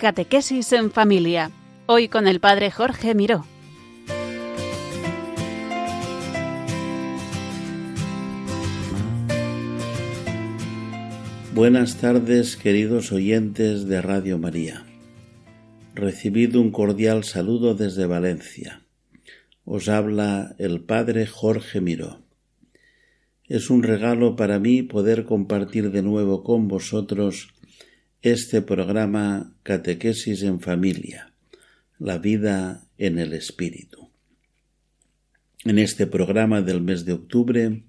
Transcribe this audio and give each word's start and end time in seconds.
Catequesis 0.00 0.72
en 0.72 0.90
Familia. 0.90 1.50
Hoy 1.84 2.08
con 2.08 2.26
el 2.26 2.40
Padre 2.40 2.70
Jorge 2.70 3.14
Miró. 3.14 3.44
Buenas 11.54 11.96
tardes, 11.96 12.56
queridos 12.56 13.12
oyentes 13.12 13.84
de 13.88 14.00
Radio 14.00 14.38
María. 14.38 14.86
Recibido 15.94 16.62
un 16.62 16.70
cordial 16.70 17.24
saludo 17.24 17.74
desde 17.74 18.06
Valencia. 18.06 18.80
Os 19.66 19.90
habla 19.90 20.54
el 20.56 20.80
Padre 20.80 21.26
Jorge 21.26 21.82
Miró. 21.82 22.22
Es 23.44 23.68
un 23.68 23.82
regalo 23.82 24.34
para 24.34 24.58
mí 24.58 24.80
poder 24.80 25.26
compartir 25.26 25.90
de 25.90 26.00
nuevo 26.00 26.42
con 26.42 26.68
vosotros 26.68 27.52
este 28.22 28.60
programa 28.60 29.54
Catequesis 29.62 30.42
en 30.42 30.60
Familia, 30.60 31.32
la 31.98 32.18
vida 32.18 32.86
en 32.98 33.18
el 33.18 33.32
Espíritu. 33.32 34.10
En 35.64 35.78
este 35.78 36.06
programa 36.06 36.60
del 36.60 36.82
mes 36.82 37.06
de 37.06 37.14
octubre 37.14 37.82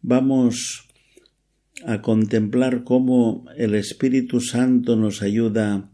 vamos 0.00 0.88
a 1.84 2.00
contemplar 2.00 2.82
cómo 2.84 3.44
el 3.56 3.74
Espíritu 3.74 4.40
Santo 4.40 4.96
nos 4.96 5.20
ayuda 5.20 5.90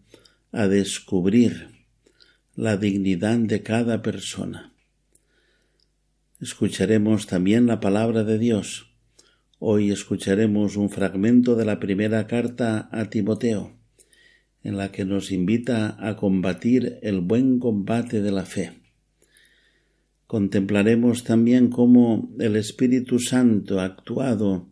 a 0.52 0.68
descubrir 0.68 1.70
la 2.54 2.77
dignidad 2.77 3.38
de 3.38 3.62
cada 3.62 4.02
persona. 4.02 4.72
Escucharemos 6.40 7.27
también 7.27 7.66
la 7.66 7.80
palabra 7.80 8.22
de 8.22 8.38
Dios. 8.38 8.86
Hoy 9.58 9.90
escucharemos 9.90 10.76
un 10.76 10.90
fragmento 10.90 11.56
de 11.56 11.64
la 11.64 11.80
primera 11.80 12.26
carta 12.26 12.90
a 12.92 13.08
Timoteo, 13.08 13.72
en 14.62 14.76
la 14.76 14.92
que 14.92 15.06
nos 15.06 15.32
invita 15.32 15.96
a 15.98 16.14
combatir 16.16 16.98
el 17.00 17.22
buen 17.22 17.58
combate 17.58 18.20
de 18.20 18.32
la 18.32 18.44
fe. 18.44 18.72
Contemplaremos 20.27 21.24
también 21.24 21.70
cómo 21.70 22.28
el 22.38 22.54
Espíritu 22.56 23.18
Santo 23.18 23.80
ha 23.80 23.86
actuado 23.86 24.68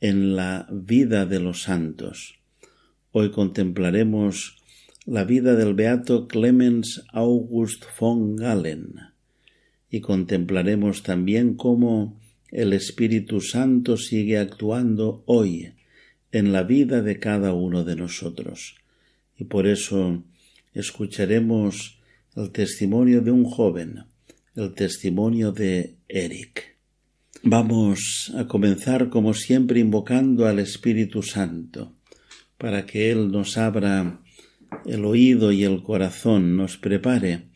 en 0.00 0.36
la 0.36 0.66
vida 0.72 1.26
de 1.26 1.40
los 1.40 1.60
santos. 1.60 2.36
Hoy 3.10 3.30
contemplaremos 3.30 4.56
la 5.04 5.24
vida 5.24 5.54
del 5.54 5.74
beato 5.74 6.28
Clemens 6.28 7.04
August 7.12 7.84
von 8.00 8.36
Galen 8.36 8.94
y 9.90 10.00
contemplaremos 10.00 11.02
también 11.02 11.56
cómo 11.56 12.21
el 12.52 12.72
Espíritu 12.72 13.40
Santo 13.40 13.96
sigue 13.96 14.38
actuando 14.38 15.24
hoy 15.26 15.72
en 16.30 16.52
la 16.52 16.62
vida 16.62 17.02
de 17.02 17.18
cada 17.18 17.52
uno 17.52 17.82
de 17.82 17.96
nosotros. 17.96 18.76
Y 19.36 19.44
por 19.44 19.66
eso 19.66 20.22
escucharemos 20.74 21.98
el 22.36 22.50
testimonio 22.50 23.22
de 23.22 23.30
un 23.32 23.44
joven, 23.44 24.04
el 24.54 24.74
testimonio 24.74 25.50
de 25.50 25.96
Eric. 26.08 26.76
Vamos 27.42 28.32
a 28.36 28.46
comenzar 28.46 29.08
como 29.08 29.34
siempre 29.34 29.80
invocando 29.80 30.46
al 30.46 30.60
Espíritu 30.60 31.22
Santo, 31.22 31.96
para 32.58 32.86
que 32.86 33.10
Él 33.10 33.32
nos 33.32 33.58
abra 33.58 34.20
el 34.86 35.04
oído 35.04 35.50
y 35.50 35.64
el 35.64 35.82
corazón, 35.82 36.56
nos 36.56 36.76
prepare 36.76 37.50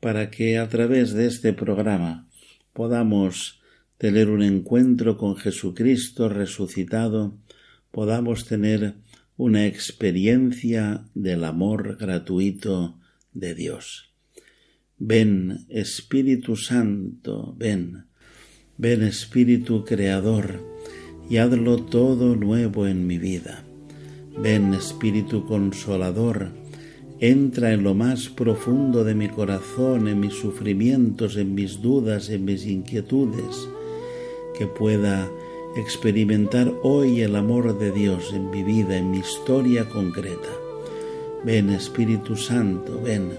para 0.00 0.30
que 0.30 0.58
a 0.58 0.68
través 0.68 1.14
de 1.14 1.26
este 1.26 1.52
programa 1.52 2.28
podamos 2.72 3.60
tener 3.98 4.28
un 4.30 4.42
encuentro 4.42 5.16
con 5.16 5.36
Jesucristo 5.36 6.28
resucitado, 6.28 7.38
podamos 7.90 8.46
tener 8.46 8.96
una 9.36 9.66
experiencia 9.66 11.06
del 11.14 11.44
amor 11.44 11.96
gratuito 11.98 12.98
de 13.32 13.54
Dios. 13.54 14.10
Ven, 14.98 15.66
Espíritu 15.68 16.56
Santo, 16.56 17.54
ven, 17.58 18.06
Ven 18.78 19.02
Espíritu 19.02 19.84
Creador 19.84 20.60
y 21.30 21.38
hazlo 21.38 21.78
todo 21.78 22.36
nuevo 22.36 22.86
en 22.86 23.06
mi 23.06 23.18
vida. 23.18 23.64
Ven 24.38 24.74
Espíritu 24.74 25.46
Consolador, 25.46 26.50
entra 27.18 27.72
en 27.72 27.82
lo 27.82 27.94
más 27.94 28.28
profundo 28.28 29.02
de 29.04 29.14
mi 29.14 29.28
corazón, 29.28 30.08
en 30.08 30.20
mis 30.20 30.34
sufrimientos, 30.34 31.36
en 31.36 31.54
mis 31.54 31.80
dudas, 31.80 32.28
en 32.28 32.44
mis 32.44 32.66
inquietudes, 32.66 33.66
que 34.56 34.66
pueda 34.66 35.30
experimentar 35.76 36.72
hoy 36.82 37.20
el 37.20 37.36
amor 37.36 37.78
de 37.78 37.92
Dios 37.92 38.32
en 38.32 38.50
mi 38.50 38.62
vida, 38.62 38.96
en 38.96 39.10
mi 39.10 39.18
historia 39.18 39.88
concreta. 39.88 40.48
Ven 41.44 41.70
Espíritu 41.70 42.36
Santo, 42.36 43.00
ven 43.02 43.30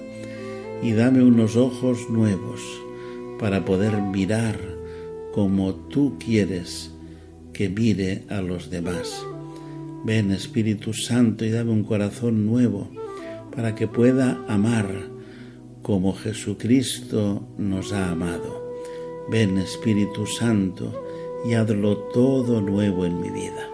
y 0.82 0.94
dame 0.94 1.24
unos 1.24 1.56
ojos 1.56 2.10
nuevos 2.10 2.62
para 3.40 3.66
poder 3.66 4.02
mirar 4.02 4.60
como 5.34 5.74
tú 5.74 6.18
quieres 6.20 6.92
que 7.54 7.70
mire 7.70 8.24
a 8.30 8.42
los 8.42 8.70
demás. 8.70 9.26
Ven 10.06 10.32
Espíritu 10.32 10.94
Santo 10.94 11.44
y 11.44 11.50
dame 11.50 11.72
un 11.72 11.84
corazón 11.84 12.46
nuevo 12.46 12.90
para 13.56 13.74
que 13.74 13.88
pueda 13.88 14.44
amar 14.48 15.10
como 15.82 16.14
Jesucristo 16.14 17.48
nos 17.58 17.94
ha 17.94 18.12
amado. 18.12 18.67
Ven 19.30 19.58
Espíritu 19.58 20.26
Santo 20.26 20.92
y 21.46 21.54
hazlo 21.54 21.98
todo 21.98 22.62
nuevo 22.62 23.06
en 23.06 23.22
mi 23.22 23.30
vida. 23.30 23.70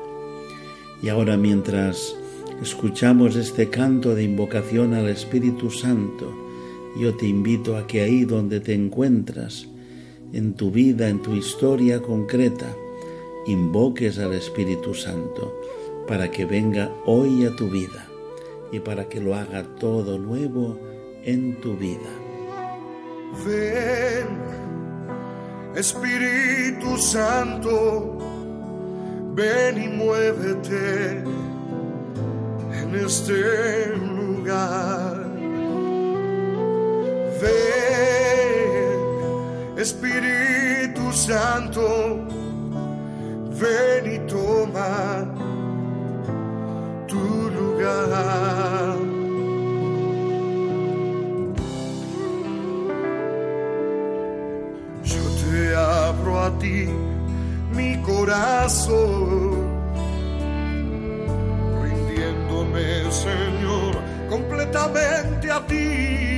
Y 1.01 1.09
ahora 1.09 1.37
mientras 1.37 2.15
escuchamos 2.61 3.35
este 3.35 3.69
canto 3.69 4.15
de 4.15 4.23
invocación 4.23 4.93
al 4.93 5.09
Espíritu 5.09 5.69
Santo, 5.69 6.33
yo 6.97 7.15
te 7.15 7.25
invito 7.25 7.77
a 7.77 7.87
que 7.87 8.01
ahí 8.01 8.25
donde 8.25 8.59
te 8.59 8.73
encuentras, 8.73 9.67
en 10.31 10.53
tu 10.53 10.71
vida, 10.71 11.09
en 11.09 11.21
tu 11.21 11.35
historia 11.35 12.01
concreta, 12.01 12.75
invoques 13.45 14.17
al 14.19 14.33
Espíritu 14.33 14.93
Santo 14.93 15.53
para 16.07 16.31
que 16.31 16.45
venga 16.45 16.91
hoy 17.05 17.45
a 17.45 17.55
tu 17.55 17.69
vida 17.69 18.07
y 18.71 18.79
para 18.79 19.07
que 19.07 19.19
lo 19.19 19.35
haga 19.35 19.63
todo 19.75 20.17
nuevo 20.17 20.79
en 21.23 21.59
tu 21.61 21.75
vida. 21.77 22.09
Ven, 23.45 24.27
Espíritu 25.75 26.97
Santo, 26.99 28.17
ven 29.33 29.81
y 29.81 29.87
muévete 29.87 31.23
en 32.79 32.95
este 32.95 33.95
lugar. 33.95 35.25
Ven, 37.41 38.99
Espíritu 39.77 41.11
Santo, 41.11 42.27
ven 43.59 44.13
y 44.13 44.19
toma 44.27 45.25
tu 47.07 47.49
lugar. 47.49 48.62
Rindiéndome, 61.81 63.11
Señor, 63.11 63.93
completamente 64.29 65.51
a 65.51 65.59
ti 65.67 66.33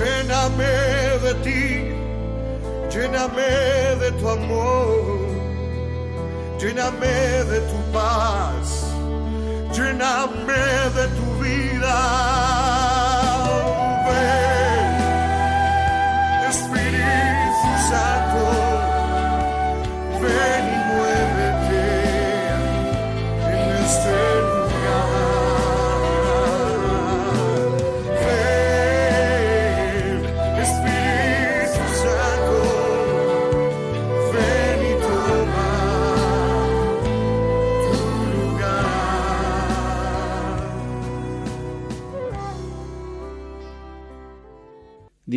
Lléname 0.00 1.18
de 1.24 1.34
ti, 1.42 1.92
lléname 2.90 3.96
de 4.00 4.10
tu 4.12 4.28
amor, 4.28 4.96
lléname 6.60 7.44
de 7.50 7.60
tu 7.68 7.78
paz, 7.92 8.94
lléname 9.74 10.62
de 10.94 11.04
tu 11.16 11.26
vida. 11.42 12.39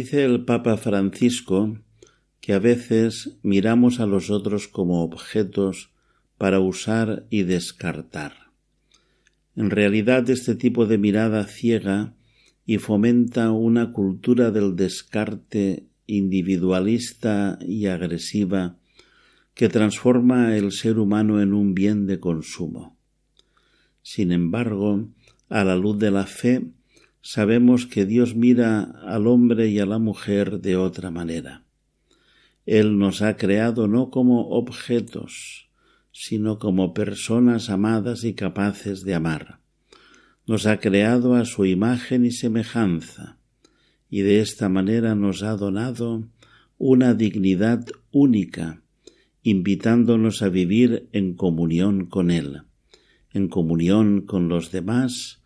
Dice 0.03 0.25
el 0.25 0.43
Papa 0.43 0.75
Francisco 0.75 1.77
que 2.41 2.51
a 2.51 2.59
veces 2.59 3.37
miramos 3.41 4.01
a 4.01 4.05
los 4.05 4.29
otros 4.31 4.67
como 4.67 5.01
objetos 5.01 5.91
para 6.37 6.59
usar 6.59 7.25
y 7.29 7.43
descartar. 7.43 8.33
En 9.55 9.69
realidad 9.69 10.29
este 10.29 10.55
tipo 10.55 10.87
de 10.87 10.97
mirada 10.97 11.45
ciega 11.45 12.15
y 12.65 12.79
fomenta 12.79 13.51
una 13.51 13.93
cultura 13.93 14.51
del 14.51 14.75
descarte 14.75 15.85
individualista 16.05 17.57
y 17.65 17.85
agresiva 17.85 18.75
que 19.53 19.69
transforma 19.69 20.57
el 20.57 20.73
ser 20.73 20.99
humano 20.99 21.41
en 21.41 21.53
un 21.53 21.73
bien 21.73 22.07
de 22.07 22.19
consumo. 22.19 22.97
Sin 24.01 24.33
embargo, 24.33 25.07
a 25.47 25.63
la 25.63 25.77
luz 25.77 25.97
de 25.97 26.11
la 26.11 26.25
fe, 26.25 26.65
sabemos 27.23 27.87
que 27.87 28.05
Dios 28.05 28.35
mira 28.35 28.81
al 28.81 29.27
hombre 29.27 29.69
y 29.69 29.79
a 29.79 29.85
la 29.85 29.97
mujer 29.97 30.59
de 30.59 30.75
otra 30.75 31.09
manera. 31.09 31.63
Él 32.65 32.99
nos 32.99 33.21
ha 33.21 33.37
creado 33.37 33.87
no 33.87 34.11
como 34.11 34.49
objetos, 34.49 35.69
sino 36.11 36.59
como 36.59 36.93
personas 36.93 37.69
amadas 37.69 38.25
y 38.25 38.33
capaces 38.33 39.03
de 39.03 39.15
amar. 39.15 39.59
Nos 40.45 40.67
ha 40.67 40.79
creado 40.79 41.35
a 41.35 41.45
su 41.45 41.65
imagen 41.65 42.25
y 42.25 42.31
semejanza, 42.31 43.37
y 44.09 44.21
de 44.21 44.41
esta 44.41 44.67
manera 44.67 45.15
nos 45.15 45.43
ha 45.43 45.55
donado 45.55 46.27
una 46.77 47.13
dignidad 47.13 47.85
única, 48.11 48.81
invitándonos 49.43 50.41
a 50.41 50.49
vivir 50.49 51.07
en 51.13 51.35
comunión 51.35 52.05
con 52.05 52.31
Él, 52.31 52.63
en 53.31 53.47
comunión 53.47 54.21
con 54.21 54.49
los 54.49 54.71
demás, 54.71 55.42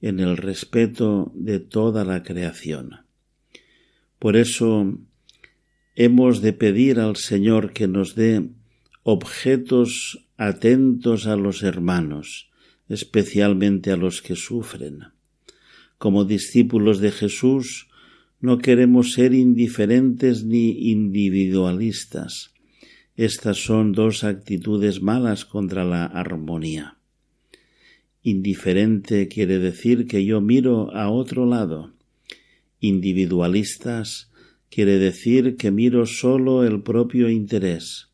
en 0.00 0.20
el 0.20 0.36
respeto 0.36 1.32
de 1.34 1.60
toda 1.60 2.04
la 2.04 2.22
creación. 2.22 3.00
Por 4.18 4.36
eso 4.36 4.98
hemos 5.94 6.40
de 6.42 6.52
pedir 6.52 7.00
al 7.00 7.16
Señor 7.16 7.72
que 7.72 7.88
nos 7.88 8.14
dé 8.14 8.48
objetos 9.02 10.26
atentos 10.36 11.26
a 11.26 11.36
los 11.36 11.62
hermanos, 11.62 12.50
especialmente 12.88 13.90
a 13.90 13.96
los 13.96 14.22
que 14.22 14.36
sufren. 14.36 15.00
Como 15.98 16.24
discípulos 16.24 17.00
de 17.00 17.10
Jesús, 17.10 17.88
no 18.40 18.58
queremos 18.58 19.12
ser 19.14 19.34
indiferentes 19.34 20.44
ni 20.44 20.90
individualistas. 20.90 22.52
Estas 23.16 23.56
son 23.56 23.92
dos 23.92 24.22
actitudes 24.22 25.02
malas 25.02 25.44
contra 25.44 25.84
la 25.84 26.06
armonía. 26.06 26.97
Indiferente 28.22 29.28
quiere 29.28 29.58
decir 29.58 30.06
que 30.06 30.24
yo 30.24 30.40
miro 30.40 30.94
a 30.94 31.10
otro 31.10 31.46
lado. 31.46 31.94
Individualistas 32.80 34.30
quiere 34.70 34.98
decir 34.98 35.56
que 35.56 35.70
miro 35.70 36.04
solo 36.06 36.64
el 36.64 36.82
propio 36.82 37.28
interés. 37.30 38.10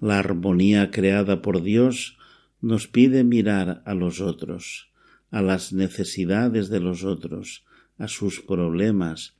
La 0.00 0.18
armonía 0.18 0.90
creada 0.90 1.42
por 1.42 1.62
Dios 1.62 2.16
nos 2.60 2.86
pide 2.86 3.24
mirar 3.24 3.82
a 3.84 3.94
los 3.94 4.20
otros, 4.20 4.90
a 5.30 5.42
las 5.42 5.72
necesidades 5.72 6.68
de 6.68 6.80
los 6.80 7.04
otros, 7.04 7.64
a 7.98 8.08
sus 8.08 8.40
problemas, 8.40 9.36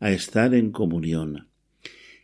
a 0.00 0.10
estar 0.10 0.54
en 0.54 0.72
comunión. 0.72 1.48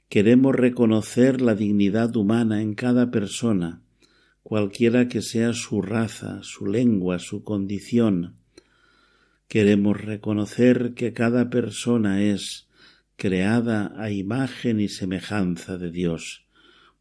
Queremos 0.08 0.54
reconocer 0.54 1.40
la 1.40 1.54
dignidad 1.54 2.14
humana 2.16 2.60
en 2.60 2.74
cada 2.74 3.10
persona, 3.10 3.82
cualquiera 4.42 5.08
que 5.08 5.22
sea 5.22 5.52
su 5.52 5.82
raza, 5.82 6.40
su 6.42 6.66
lengua, 6.66 7.18
su 7.18 7.44
condición. 7.44 8.34
Queremos 9.48 10.00
reconocer 10.00 10.94
que 10.94 11.12
cada 11.12 11.50
persona 11.50 12.22
es 12.22 12.68
creada 13.16 13.92
a 13.96 14.10
imagen 14.10 14.80
y 14.80 14.88
semejanza 14.88 15.78
de 15.78 15.90
Dios, 15.90 16.44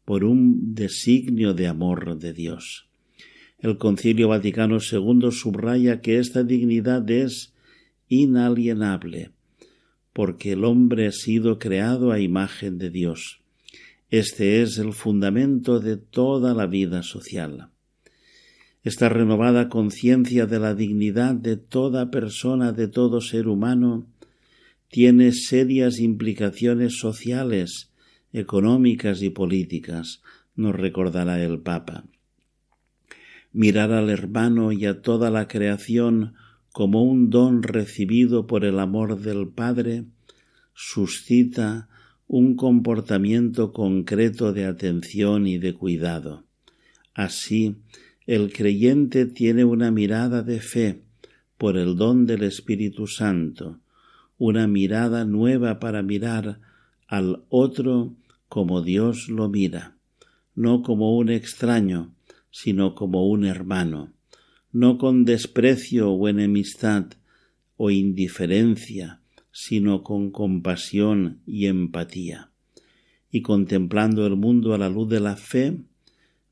por 0.04 0.24
un 0.24 0.74
designio 0.74 1.54
de 1.54 1.66
amor 1.66 2.18
de 2.18 2.32
Dios. 2.32 2.88
El 3.58 3.78
Concilio 3.78 4.28
Vaticano 4.28 4.78
II 4.78 5.30
subraya 5.30 6.00
que 6.00 6.18
esta 6.18 6.42
dignidad 6.42 7.08
es 7.10 7.54
inalienable, 8.08 9.30
porque 10.12 10.52
el 10.52 10.64
hombre 10.64 11.06
ha 11.06 11.12
sido 11.12 11.58
creado 11.58 12.12
a 12.12 12.20
imagen 12.20 12.78
de 12.78 12.90
Dios. 12.90 13.41
Este 14.12 14.60
es 14.60 14.76
el 14.76 14.92
fundamento 14.92 15.80
de 15.80 15.96
toda 15.96 16.52
la 16.52 16.66
vida 16.66 17.02
social. 17.02 17.70
Esta 18.82 19.08
renovada 19.08 19.70
conciencia 19.70 20.44
de 20.44 20.58
la 20.58 20.74
dignidad 20.74 21.34
de 21.34 21.56
toda 21.56 22.10
persona, 22.10 22.72
de 22.72 22.88
todo 22.88 23.22
ser 23.22 23.48
humano, 23.48 24.06
tiene 24.88 25.32
serias 25.32 25.98
implicaciones 25.98 26.98
sociales, 26.98 27.90
económicas 28.34 29.22
y 29.22 29.30
políticas, 29.30 30.20
nos 30.56 30.74
recordará 30.74 31.42
el 31.42 31.60
Papa. 31.60 32.04
Mirar 33.50 33.92
al 33.92 34.10
hermano 34.10 34.72
y 34.72 34.84
a 34.84 35.00
toda 35.00 35.30
la 35.30 35.48
creación 35.48 36.34
como 36.70 37.02
un 37.02 37.30
don 37.30 37.62
recibido 37.62 38.46
por 38.46 38.66
el 38.66 38.78
amor 38.78 39.18
del 39.22 39.48
Padre 39.48 40.04
suscita 40.74 41.88
un 42.32 42.56
comportamiento 42.56 43.74
concreto 43.74 44.54
de 44.54 44.64
atención 44.64 45.46
y 45.46 45.58
de 45.58 45.74
cuidado. 45.74 46.46
Así, 47.12 47.76
el 48.26 48.54
creyente 48.54 49.26
tiene 49.26 49.64
una 49.66 49.90
mirada 49.90 50.42
de 50.42 50.60
fe 50.60 51.02
por 51.58 51.76
el 51.76 51.94
don 51.94 52.24
del 52.24 52.44
Espíritu 52.44 53.06
Santo, 53.06 53.80
una 54.38 54.66
mirada 54.66 55.26
nueva 55.26 55.78
para 55.78 56.02
mirar 56.02 56.58
al 57.06 57.44
otro 57.50 58.14
como 58.48 58.80
Dios 58.80 59.28
lo 59.28 59.50
mira, 59.50 59.98
no 60.54 60.82
como 60.82 61.18
un 61.18 61.28
extraño, 61.28 62.14
sino 62.50 62.94
como 62.94 63.28
un 63.28 63.44
hermano, 63.44 64.14
no 64.72 64.96
con 64.96 65.26
desprecio 65.26 66.10
o 66.10 66.28
enemistad 66.28 67.08
o 67.76 67.90
indiferencia, 67.90 69.21
sino 69.52 70.02
con 70.02 70.30
compasión 70.30 71.40
y 71.46 71.66
empatía. 71.66 72.50
Y 73.30 73.42
contemplando 73.42 74.26
el 74.26 74.36
mundo 74.36 74.74
a 74.74 74.78
la 74.78 74.88
luz 74.88 75.08
de 75.08 75.20
la 75.20 75.36
fe, 75.36 75.78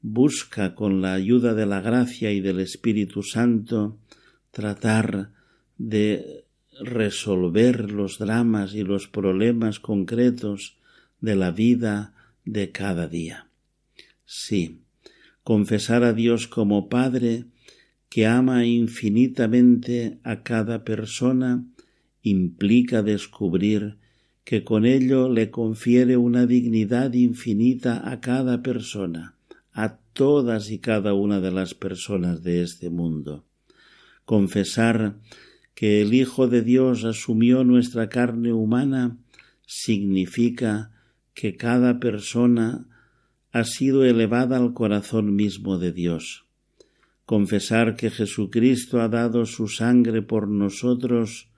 busca 0.02 0.74
con 0.74 1.02
la 1.02 1.14
ayuda 1.14 1.54
de 1.54 1.66
la 1.66 1.80
gracia 1.80 2.30
y 2.30 2.40
del 2.40 2.60
Espíritu 2.60 3.22
Santo 3.22 3.98
tratar 4.50 5.30
de 5.78 6.44
resolver 6.80 7.90
los 7.90 8.18
dramas 8.18 8.74
y 8.74 8.82
los 8.82 9.08
problemas 9.08 9.80
concretos 9.80 10.76
de 11.20 11.36
la 11.36 11.50
vida 11.50 12.14
de 12.44 12.70
cada 12.70 13.06
día. 13.08 13.48
Sí, 14.24 14.80
confesar 15.42 16.04
a 16.04 16.12
Dios 16.12 16.48
como 16.48 16.88
Padre 16.88 17.44
que 18.08 18.26
ama 18.26 18.64
infinitamente 18.64 20.18
a 20.24 20.42
cada 20.42 20.84
persona 20.84 21.64
implica 22.22 23.02
descubrir 23.02 23.96
que 24.44 24.64
con 24.64 24.84
ello 24.84 25.28
le 25.28 25.50
confiere 25.50 26.16
una 26.16 26.46
dignidad 26.46 27.12
infinita 27.12 28.10
a 28.10 28.20
cada 28.20 28.62
persona, 28.62 29.36
a 29.72 29.98
todas 30.12 30.70
y 30.70 30.78
cada 30.78 31.14
una 31.14 31.40
de 31.40 31.50
las 31.50 31.74
personas 31.74 32.42
de 32.42 32.62
este 32.62 32.90
mundo. 32.90 33.44
Confesar 34.24 35.16
que 35.74 36.02
el 36.02 36.14
Hijo 36.14 36.48
de 36.48 36.62
Dios 36.62 37.04
asumió 37.04 37.64
nuestra 37.64 38.08
carne 38.08 38.52
humana 38.52 39.16
significa 39.66 40.90
que 41.32 41.56
cada 41.56 42.00
persona 42.00 42.86
ha 43.52 43.64
sido 43.64 44.04
elevada 44.04 44.56
al 44.56 44.74
corazón 44.74 45.34
mismo 45.34 45.78
de 45.78 45.92
Dios. 45.92 46.44
Confesar 47.24 47.96
que 47.96 48.10
Jesucristo 48.10 49.00
ha 49.00 49.08
dado 49.08 49.46
su 49.46 49.68
sangre 49.68 50.22
por 50.22 50.48
nosotros 50.48 51.49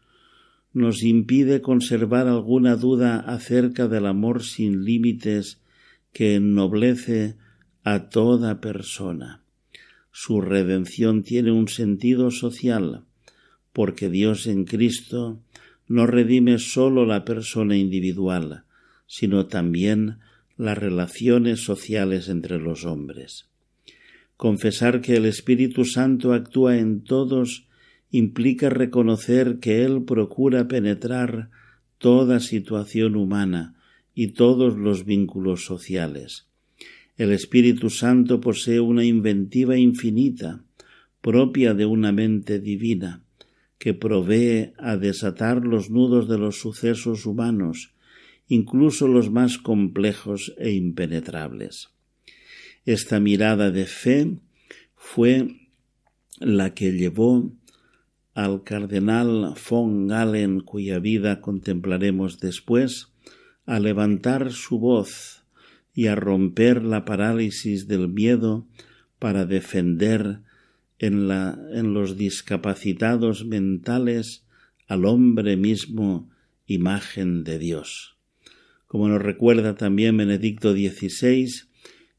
nos 0.72 1.02
impide 1.02 1.60
conservar 1.60 2.28
alguna 2.28 2.76
duda 2.76 3.18
acerca 3.18 3.88
del 3.88 4.06
amor 4.06 4.42
sin 4.42 4.84
límites 4.84 5.60
que 6.12 6.34
ennoblece 6.36 7.36
a 7.84 8.08
toda 8.08 8.60
persona. 8.60 9.42
Su 10.10 10.40
redención 10.40 11.22
tiene 11.22 11.52
un 11.52 11.68
sentido 11.68 12.30
social, 12.30 13.04
porque 13.72 14.08
Dios 14.08 14.46
en 14.46 14.64
Cristo 14.64 15.40
no 15.88 16.06
redime 16.06 16.58
sólo 16.58 17.06
la 17.06 17.24
persona 17.24 17.76
individual, 17.76 18.64
sino 19.06 19.46
también 19.46 20.18
las 20.56 20.78
relaciones 20.78 21.64
sociales 21.64 22.28
entre 22.28 22.58
los 22.58 22.84
hombres. 22.84 23.46
Confesar 24.36 25.00
que 25.00 25.16
el 25.16 25.26
Espíritu 25.26 25.84
Santo 25.84 26.32
actúa 26.32 26.78
en 26.78 27.02
todos 27.02 27.66
implica 28.12 28.68
reconocer 28.68 29.58
que 29.58 29.84
Él 29.84 30.04
procura 30.04 30.68
penetrar 30.68 31.50
toda 31.98 32.38
situación 32.40 33.16
humana 33.16 33.74
y 34.14 34.28
todos 34.28 34.76
los 34.76 35.04
vínculos 35.04 35.64
sociales. 35.64 36.46
El 37.16 37.32
Espíritu 37.32 37.90
Santo 37.90 38.40
posee 38.40 38.80
una 38.80 39.04
inventiva 39.04 39.76
infinita, 39.76 40.62
propia 41.20 41.74
de 41.74 41.86
una 41.86 42.12
mente 42.12 42.60
divina, 42.60 43.22
que 43.78 43.94
provee 43.94 44.72
a 44.78 44.96
desatar 44.96 45.64
los 45.64 45.90
nudos 45.90 46.28
de 46.28 46.38
los 46.38 46.60
sucesos 46.60 47.24
humanos, 47.26 47.94
incluso 48.46 49.08
los 49.08 49.30
más 49.30 49.58
complejos 49.58 50.54
e 50.58 50.72
impenetrables. 50.72 51.90
Esta 52.84 53.20
mirada 53.20 53.70
de 53.70 53.86
fe 53.86 54.36
fue 54.96 55.48
la 56.38 56.74
que 56.74 56.92
llevó 56.92 57.52
al 58.34 58.62
cardenal 58.64 59.54
von 59.68 60.08
Galen, 60.08 60.60
cuya 60.60 60.98
vida 60.98 61.40
contemplaremos 61.40 62.40
después, 62.40 63.12
a 63.66 63.78
levantar 63.78 64.52
su 64.52 64.78
voz 64.78 65.44
y 65.94 66.06
a 66.06 66.14
romper 66.14 66.82
la 66.82 67.04
parálisis 67.04 67.86
del 67.86 68.08
miedo 68.08 68.66
para 69.18 69.44
defender 69.44 70.40
en, 70.98 71.28
la, 71.28 71.58
en 71.72 71.94
los 71.94 72.16
discapacitados 72.16 73.44
mentales 73.44 74.44
al 74.88 75.04
hombre 75.04 75.56
mismo 75.56 76.30
imagen 76.66 77.44
de 77.44 77.58
Dios. 77.58 78.16
Como 78.86 79.08
nos 79.08 79.22
recuerda 79.22 79.74
también 79.74 80.16
Benedicto 80.16 80.72
XVI, 80.72 81.48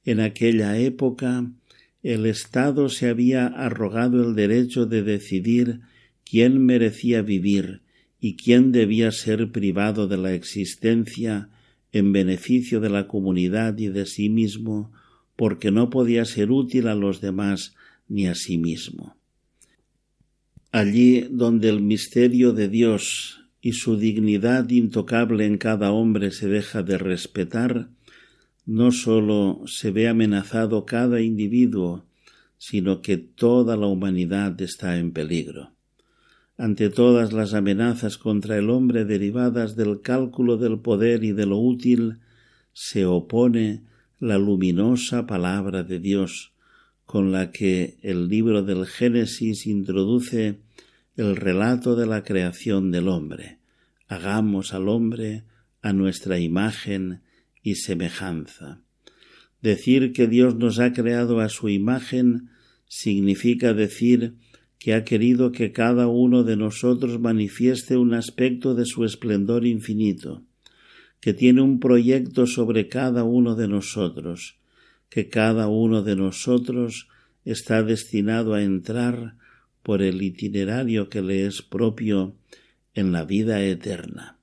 en 0.05 0.20
aquella 0.20 0.77
época 0.77 1.50
el 2.01 2.25
Estado 2.25 2.89
se 2.89 3.10
había 3.10 3.48
arrogado 3.48 4.27
el 4.27 4.36
derecho 4.36 4.86
de 4.86 5.03
decidir 5.03 5.82
quién 6.34 6.66
merecía 6.66 7.22
vivir 7.22 7.84
y 8.20 8.38
quién 8.38 8.72
debía 8.72 9.12
ser 9.12 9.52
privado 9.52 10.08
de 10.08 10.18
la 10.18 10.34
existencia 10.34 11.50
en 11.92 12.12
beneficio 12.12 12.80
de 12.80 12.90
la 12.90 13.08
comunidad 13.08 13.78
y 13.78 13.90
de 13.90 14.08
sí 14.08 14.30
mismo, 14.30 14.92
porque 15.36 15.70
no 15.70 15.92
podía 15.92 16.25
ser 16.25 16.50
útil 16.50 16.88
a 16.88 16.96
los 16.96 17.22
demás 17.22 17.75
ni 18.08 18.25
a 18.25 18.34
sí 18.34 18.58
mismo. 18.58 19.16
Allí 20.72 21.28
donde 21.30 21.70
el 21.70 21.84
misterio 21.84 22.52
de 22.52 22.68
Dios 22.68 23.46
y 23.62 23.74
su 23.74 23.98
dignidad 23.98 24.68
intocable 24.72 25.46
en 25.46 25.60
cada 25.60 25.92
hombre 25.92 26.32
se 26.32 26.48
deja 26.48 26.82
de 26.82 26.98
respetar, 26.98 27.92
no 28.66 28.92
sólo 28.92 29.62
se 29.68 29.92
ve 29.92 30.08
amenazado 30.08 30.84
cada 30.84 31.22
individuo, 31.22 32.08
sino 32.58 33.04
que 33.04 33.18
toda 33.18 33.78
la 33.78 33.86
humanidad 33.86 34.60
está 34.60 34.98
en 34.98 35.12
peligro 35.12 35.73
ante 36.58 36.90
todas 36.90 37.34
las 37.34 37.54
amenazas 37.54 38.18
contra 38.18 38.58
el 38.58 38.70
hombre 38.70 39.06
derivadas 39.06 39.76
del 39.76 40.02
cálculo 40.02 40.58
del 40.58 40.80
poder 40.80 41.24
y 41.24 41.32
de 41.32 41.46
lo 41.46 41.58
útil, 41.58 42.20
se 42.74 43.06
opone 43.06 43.84
la 44.20 44.38
luminosa 44.38 45.26
palabra 45.26 45.84
de 45.84 46.00
Dios, 46.00 46.54
con 47.06 47.32
la 47.32 47.52
que 47.52 47.98
el 48.02 48.28
libro 48.28 48.64
del 48.64 48.86
Génesis 48.86 49.68
introduce 49.68 50.60
el 51.16 51.36
relato 51.36 51.96
de 51.96 52.06
la 52.06 52.24
creación 52.24 52.92
del 52.92 53.08
hombre. 53.08 53.60
Hagamos 54.08 54.74
al 54.74 54.90
hombre 54.90 55.44
a 55.82 55.92
nuestra 55.94 56.40
imagen 56.40 57.22
y 57.62 57.76
semejanza. 57.76 58.82
Decir 59.62 60.14
que 60.14 60.28
Dios 60.28 60.56
nos 60.56 60.80
ha 60.80 60.94
creado 60.94 61.40
a 61.40 61.50
su 61.50 61.70
imagen 61.70 62.50
significa 62.88 63.74
decir 63.74 64.36
que 64.84 64.94
ha 64.94 65.06
querido 65.06 65.54
que 65.54 65.72
cada 65.72 66.08
uno 66.08 66.44
de 66.44 66.58
nosotros 66.58 67.18
manifieste 67.18 67.96
un 67.96 68.13
aspecto 68.13 68.75
de 68.75 68.84
su 68.84 69.06
esplendor 69.06 69.66
infinito, 69.66 70.44
que 71.22 71.34
tiene 71.34 71.62
un 71.62 71.80
proyecto 71.80 72.48
sobre 72.48 72.90
cada 72.90 73.24
uno 73.24 73.56
de 73.56 73.70
nosotros, 73.70 74.58
que 75.10 75.30
cada 75.30 75.70
uno 75.70 76.04
de 76.04 76.18
nosotros 76.18 77.08
está 77.46 77.82
destinado 77.82 78.56
a 78.56 78.62
entrar 78.62 79.38
por 79.84 80.02
el 80.02 80.22
itinerario 80.22 81.08
que 81.08 81.22
le 81.22 81.46
es 81.46 81.62
propio 81.62 82.36
en 82.94 83.13
la 83.13 83.24
vida 83.24 83.63
eterna. 83.63 84.38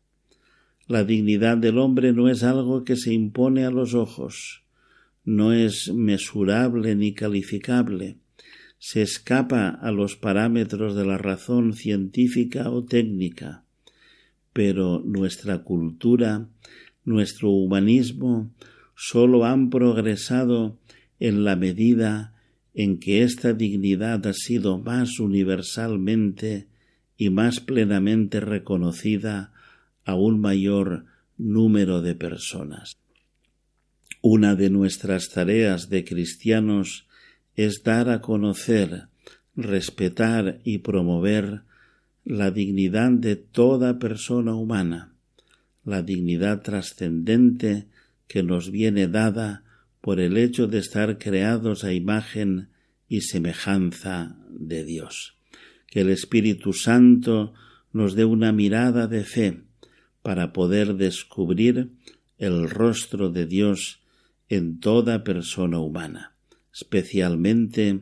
La 0.88 1.04
dignidad 1.04 1.58
del 1.58 1.76
hombre 1.76 2.14
no 2.14 2.30
es 2.30 2.44
algo 2.44 2.84
que 2.84 2.96
se 2.96 3.12
impone 3.12 3.66
a 3.66 3.70
los 3.70 3.92
ojos, 3.92 4.62
no 5.22 5.52
es 5.52 5.92
mesurable 5.92 6.96
ni 6.96 7.12
calificable, 7.12 8.16
se 8.80 9.02
escapa 9.02 9.68
a 9.68 9.92
los 9.92 10.16
parámetros 10.16 10.96
de 10.96 11.04
la 11.04 11.18
razón 11.18 11.74
científica 11.74 12.70
o 12.70 12.82
técnica, 12.82 13.62
pero 14.54 15.02
nuestra 15.04 15.58
cultura, 15.58 16.48
nuestro 17.04 17.50
humanismo, 17.50 18.50
sólo 18.96 19.44
han 19.44 19.68
progresado 19.68 20.78
en 21.20 21.44
la 21.44 21.56
medida 21.56 22.34
en 22.72 22.98
que 22.98 23.22
esta 23.22 23.52
dignidad 23.52 24.26
ha 24.26 24.32
sido 24.32 24.78
más 24.78 25.20
universalmente 25.20 26.66
y 27.18 27.28
más 27.28 27.60
plenamente 27.60 28.40
reconocida 28.40 29.52
a 30.06 30.14
un 30.14 30.40
mayor 30.40 31.04
número 31.36 32.00
de 32.00 32.14
personas. 32.14 32.96
Una 34.22 34.54
de 34.54 34.70
nuestras 34.70 35.28
tareas 35.28 35.90
de 35.90 36.02
cristianos 36.04 37.06
es 37.56 37.82
dar 37.82 38.08
a 38.08 38.20
conocer, 38.20 39.08
respetar 39.56 40.60
y 40.64 40.78
promover 40.78 41.62
la 42.24 42.50
dignidad 42.50 43.10
de 43.10 43.36
toda 43.36 43.98
persona 43.98 44.54
humana, 44.54 45.14
la 45.84 46.02
dignidad 46.02 46.62
trascendente 46.62 47.88
que 48.28 48.42
nos 48.42 48.70
viene 48.70 49.08
dada 49.08 49.64
por 50.00 50.20
el 50.20 50.36
hecho 50.36 50.66
de 50.66 50.78
estar 50.78 51.18
creados 51.18 51.84
a 51.84 51.92
imagen 51.92 52.68
y 53.08 53.22
semejanza 53.22 54.36
de 54.48 54.84
Dios. 54.84 55.36
Que 55.88 56.02
el 56.02 56.10
Espíritu 56.10 56.72
Santo 56.72 57.52
nos 57.92 58.14
dé 58.14 58.24
una 58.24 58.52
mirada 58.52 59.08
de 59.08 59.24
fe 59.24 59.64
para 60.22 60.52
poder 60.52 60.94
descubrir 60.94 61.90
el 62.38 62.70
rostro 62.70 63.30
de 63.30 63.46
Dios 63.46 64.00
en 64.48 64.78
toda 64.78 65.24
persona 65.24 65.80
humana 65.80 66.29
especialmente 66.72 68.00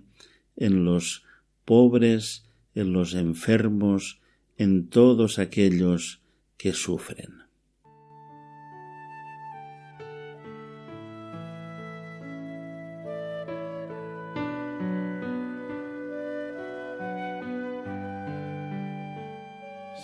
en 0.57 0.85
los 0.85 1.25
pobres, 1.65 2.45
en 2.75 2.93
los 2.93 3.15
enfermos, 3.15 4.21
en 4.57 4.89
todos 4.89 5.39
aquellos 5.39 6.21
que 6.57 6.73
sufren. 6.73 7.49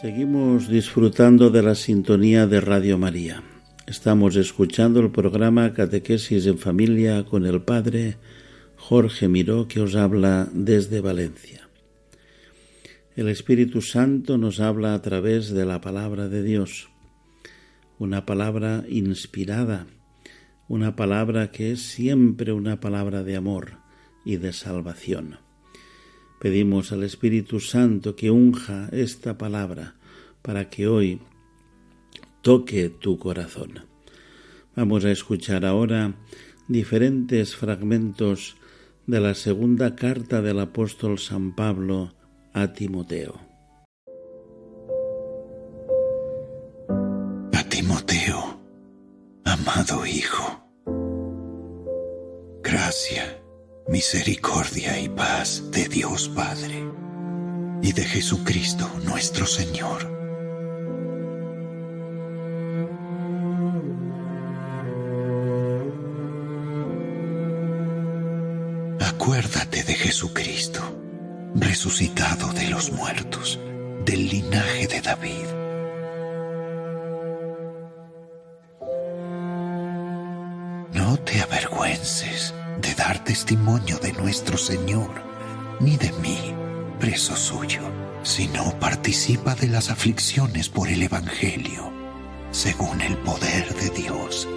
Seguimos 0.04 0.68
disfrutando 0.68 1.49
de 1.49 1.62
la 1.62 1.75
sintonía 1.75 2.47
de 2.47 2.61
Radio 2.61 2.99
María. 2.99 3.42
Estamos 3.87 4.37
escuchando 4.37 5.00
el 5.00 5.11
programa 5.11 5.73
Catequesis 5.73 6.44
en 6.47 6.59
Familia 6.59 7.25
con 7.25 7.47
el 7.47 7.62
Padre 7.62 8.18
Jorge 8.87 9.29
Miró 9.29 9.67
que 9.67 9.81
os 9.81 9.97
habla 9.97 10.47
desde 10.53 11.00
Valencia. 11.00 11.71
El 13.17 13.31
Espíritu 13.31 13.81
Santo 13.81 14.37
nos 14.37 14.61
habla 14.61 14.93
a 14.93 15.00
través 15.00 15.49
de 15.49 15.64
la 15.64 15.81
palabra 15.81 16.29
de 16.29 16.43
Dios, 16.43 16.91
una 17.99 18.26
palabra 18.26 18.85
inspirada, 18.91 19.87
una 20.69 20.97
palabra 20.97 21.50
que 21.50 21.73
es 21.73 21.81
siempre 21.81 22.53
una 22.53 22.79
palabra 22.81 23.23
de 23.23 23.37
amor 23.37 23.79
y 24.23 24.37
de 24.37 24.53
salvación. 24.53 25.38
Pedimos 26.38 26.93
al 26.93 27.05
Espíritu 27.05 27.61
Santo 27.61 28.14
que 28.14 28.31
unja 28.31 28.91
esta 28.93 29.38
palabra 29.38 29.95
para 30.43 30.69
que 30.69 30.88
hoy 30.88 31.23
toque 32.43 32.91
tu 32.91 33.19
corazón. 33.19 33.87
Vamos 34.76 35.07
a 35.07 35.11
escuchar 35.11 35.64
ahora 35.64 36.17
diferentes 36.69 37.57
fragmentos 37.57 38.59
de 39.07 39.21
la 39.21 39.35
segunda 39.35 39.95
carta 39.95 40.41
del 40.41 40.61
apóstol 40.61 41.19
San 41.19 41.55
Pablo 41.55 42.15
a 42.53 42.73
Timoteo. 42.73 43.35
A 47.53 47.65
Timoteo, 47.69 48.61
amado 49.45 50.07
Hijo, 50.07 50.67
gracia, 52.63 53.43
misericordia 53.89 54.99
y 55.01 55.09
paz 55.09 55.71
de 55.71 55.89
Dios 55.89 56.31
Padre 56.31 56.85
y 57.83 57.93
de 57.93 58.05
Jesucristo 58.05 58.91
nuestro 59.05 59.47
Señor 59.47 60.13
De 69.55 69.95
Jesucristo, 69.95 70.81
resucitado 71.55 72.53
de 72.53 72.69
los 72.71 72.91
muertos, 72.91 73.61
del 74.05 74.29
linaje 74.29 74.89
de 74.89 75.01
David. 75.01 75.47
No 80.93 81.17
te 81.19 81.41
avergüences 81.41 82.53
de 82.81 82.95
dar 82.95 83.23
testimonio 83.23 83.99
de 83.99 84.13
nuestro 84.13 84.59
Señor, 84.59 85.11
ni 85.81 85.97
de 85.97 86.11
mí, 86.15 86.55
preso 86.99 87.37
suyo, 87.37 87.83
sino 88.25 88.79
participa 88.81 89.55
de 89.55 89.69
las 89.69 89.89
aflicciones 89.89 90.69
por 90.69 90.89
el 90.89 91.03
Evangelio, 91.03 91.93
según 92.51 93.01
el 93.01 93.17
poder 93.19 93.73
de 93.75 93.91
Dios, 93.91 94.49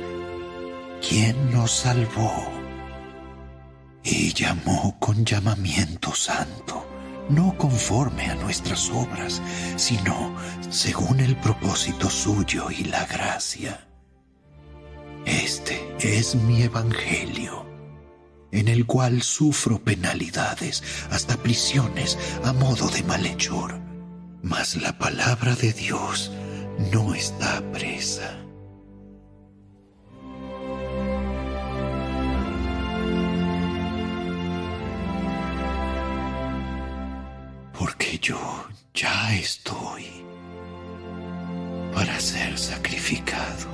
quien 1.07 1.51
nos 1.51 1.71
salvó 1.71 2.56
y 4.09 4.33
llamó 4.33 4.97
con 4.99 5.25
llamamiento 5.25 6.15
santo, 6.15 6.85
no 7.29 7.57
conforme 7.57 8.27
a 8.27 8.35
nuestras 8.35 8.89
obras, 8.89 9.41
sino 9.75 10.33
según 10.69 11.19
el 11.19 11.35
propósito 11.35 12.09
suyo 12.09 12.71
y 12.71 12.85
la 12.85 13.05
gracia. 13.05 13.85
Este 15.25 15.93
es 15.99 16.35
mi 16.35 16.61
Evangelio, 16.61 17.65
en 18.53 18.69
el 18.69 18.85
cual 18.85 19.23
sufro 19.23 19.83
penalidades, 19.83 20.83
hasta 21.11 21.35
prisiones 21.35 22.17
a 22.45 22.53
modo 22.53 22.87
de 22.87 23.03
malhechor. 23.03 23.77
Mas 24.41 24.77
la 24.77 24.97
palabra 24.97 25.53
de 25.55 25.73
Dios 25.73 26.31
no 26.93 27.13
está 27.13 27.61
presa. 27.73 28.46
Yo 38.27 38.67
ya 38.93 39.33
estoy 39.35 40.05
para 41.93 42.19
ser 42.19 42.57
sacrificado. 42.57 43.67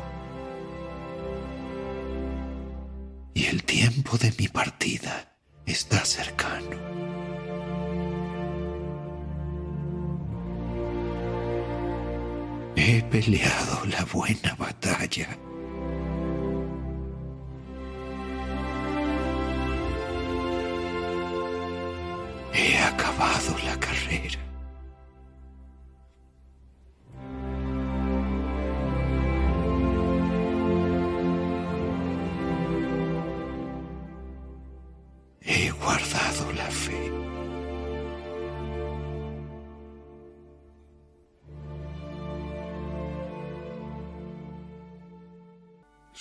Y 3.33 3.45
el 3.45 3.63
tiempo 3.63 4.15
de 4.19 4.31
mi 4.38 4.48
partida 4.48 5.33
está 5.65 6.05
cercano. 6.05 6.77
He 12.75 13.01
peleado 13.10 13.86
la 13.88 14.05
buena 14.05 14.53
batalla. 14.55 15.29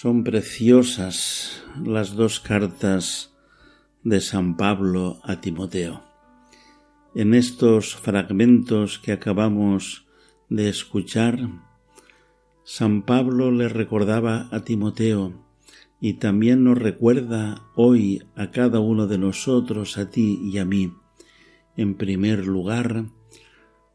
Son 0.03 0.25
preciosas 0.25 1.63
las 1.81 2.17
dos 2.17 2.41
cartas 2.41 3.37
de 4.03 4.21
San 4.21 4.57
Pablo 4.57 5.21
a 5.23 5.41
Timoteo. 5.41 6.03
En 7.15 7.35
estos 7.35 7.95
fragmentos 7.95 8.99
que 8.99 9.13
acabamos 9.13 10.09
de 10.49 10.69
escuchar, 10.69 11.39
San 12.65 13.03
Pablo 13.03 13.53
le 13.53 13.69
recordaba 13.69 14.49
a 14.51 14.65
Timoteo 14.65 15.35
y 16.01 16.15
también 16.15 16.65
nos 16.65 16.79
recuerda 16.79 17.63
hoy 17.77 18.25
a 18.35 18.51
cada 18.51 18.81
uno 18.81 19.07
de 19.07 19.19
nosotros, 19.19 19.99
a 19.99 20.11
ti 20.11 20.37
y 20.43 20.59
a 20.59 20.65
mí, 20.65 20.93
en 21.77 21.95
primer 21.95 22.45
lugar, 22.45 23.05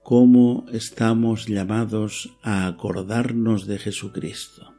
cómo 0.04 0.68
estamos 0.72 1.48
llamados 1.48 2.38
a 2.44 2.66
acordarnos 2.66 3.68
de 3.68 3.78
Jesucristo. 3.78 4.77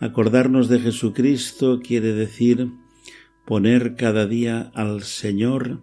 Acordarnos 0.00 0.68
de 0.68 0.78
Jesucristo 0.78 1.80
quiere 1.82 2.12
decir 2.12 2.70
poner 3.44 3.96
cada 3.96 4.26
día 4.26 4.70
al 4.74 5.02
Señor 5.02 5.82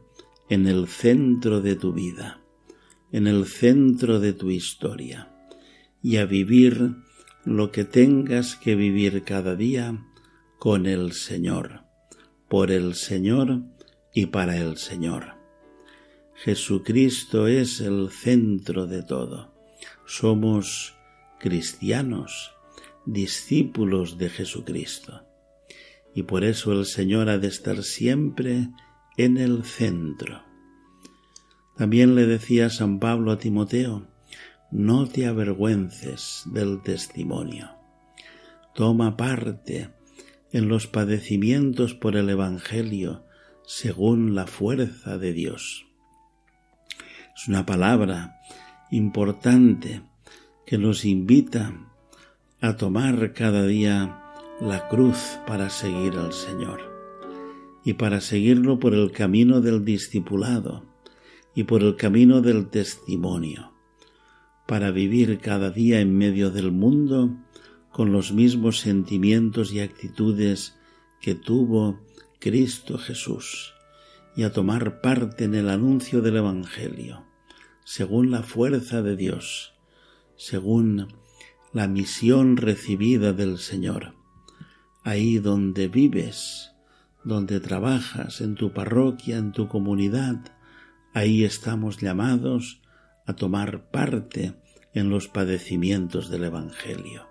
en 0.50 0.68
el 0.68 0.88
centro 0.88 1.60
de 1.60 1.76
tu 1.76 1.92
vida, 1.92 2.42
en 3.12 3.28
el 3.28 3.46
centro 3.46 4.22
de 4.22 4.32
tu 4.32 4.52
historia, 4.52 5.36
y 6.02 6.16
a 6.16 6.26
vivir 6.26 6.96
lo 7.44 7.72
que 7.72 7.84
tengas 7.84 8.56
que 8.56 8.76
vivir 8.76 9.24
cada 9.24 9.58
día 9.58 10.06
con 10.60 10.86
el 10.86 11.12
Señor, 11.12 11.82
por 12.48 12.72
el 12.72 12.96
Señor 12.96 13.64
y 14.14 14.28
para 14.28 14.56
el 14.58 14.78
Señor. 14.78 15.36
Jesucristo 16.36 17.48
es 17.48 17.82
el 17.82 18.10
centro 18.12 18.88
de 18.88 19.04
todo. 19.04 19.54
Somos 20.06 20.96
cristianos, 21.40 22.55
discípulos 23.06 24.18
de 24.18 24.30
Jesucristo. 24.30 25.24
Y 26.14 26.24
por 26.24 26.44
eso 26.44 26.72
el 26.72 26.86
Señor 26.86 27.30
ha 27.30 27.38
de 27.38 27.48
estar 27.48 27.84
siempre 27.84 28.70
en 29.18 29.38
el 29.38 29.64
centro. 29.64 30.44
También 31.78 32.16
le 32.16 32.26
decía 32.26 32.70
San 32.70 33.00
Pablo 33.00 33.32
a 33.32 33.38
Timoteo, 33.38 34.08
no 34.72 35.08
te 35.08 35.28
avergüences 35.28 36.44
del 36.46 36.82
testimonio. 36.82 37.70
Toma 38.74 39.18
parte 39.18 39.90
en 40.52 40.68
los 40.68 40.88
padecimientos 40.88 41.94
por 41.94 42.16
el 42.16 42.30
Evangelio 42.30 43.26
según 43.66 44.36
la 44.36 44.48
fuerza 44.48 45.18
de 45.18 45.34
Dios. 45.34 45.86
Es 47.36 47.48
una 47.48 47.66
palabra 47.66 48.40
importante 48.92 50.02
que 50.66 50.78
nos 50.78 51.04
invita 51.04 51.95
a 52.62 52.78
tomar 52.78 53.34
cada 53.34 53.66
día 53.66 54.22
la 54.62 54.88
cruz 54.88 55.38
para 55.46 55.70
seguir 55.70 56.18
al 56.18 56.32
Señor 56.32 56.80
y 57.84 57.94
para 57.94 58.22
seguirlo 58.22 58.80
por 58.80 58.94
el 58.94 59.12
camino 59.12 59.62
del 59.62 59.84
discipulado 59.84 60.86
y 61.54 61.64
por 61.66 61.84
el 61.84 61.96
camino 61.96 62.42
del 62.42 62.70
testimonio, 62.70 63.74
para 64.68 64.92
vivir 64.92 65.40
cada 65.40 65.70
día 65.70 66.00
en 66.00 66.18
medio 66.18 66.50
del 66.50 66.72
mundo 66.72 67.36
con 67.92 68.12
los 68.12 68.32
mismos 68.32 68.80
sentimientos 68.80 69.74
y 69.74 69.82
actitudes 69.82 70.76
que 71.22 71.36
tuvo 71.36 72.00
Cristo 72.40 72.98
Jesús 72.98 73.74
y 74.36 74.44
a 74.44 74.52
tomar 74.52 75.02
parte 75.02 75.44
en 75.44 75.56
el 75.56 75.70
anuncio 75.70 76.22
del 76.22 76.38
Evangelio, 76.38 77.26
según 77.84 78.32
la 78.32 78.44
fuerza 78.44 79.02
de 79.02 79.16
Dios, 79.16 79.74
según 80.36 81.08
la 81.76 81.90
misión 81.90 82.56
recibida 82.56 83.34
del 83.34 83.58
Señor. 83.58 84.16
Ahí 85.04 85.40
donde 85.40 85.90
vives, 85.90 86.72
donde 87.26 87.60
trabajas, 87.60 88.40
en 88.40 88.56
tu 88.56 88.72
parroquia, 88.72 89.36
en 89.38 89.52
tu 89.52 89.68
comunidad, 89.68 90.38
ahí 91.14 91.44
estamos 91.44 91.98
llamados 91.98 92.80
a 93.26 93.34
tomar 93.34 93.92
parte 93.92 94.56
en 94.94 95.10
los 95.10 95.28
padecimientos 95.28 96.30
del 96.30 96.46
Evangelio. 96.46 97.28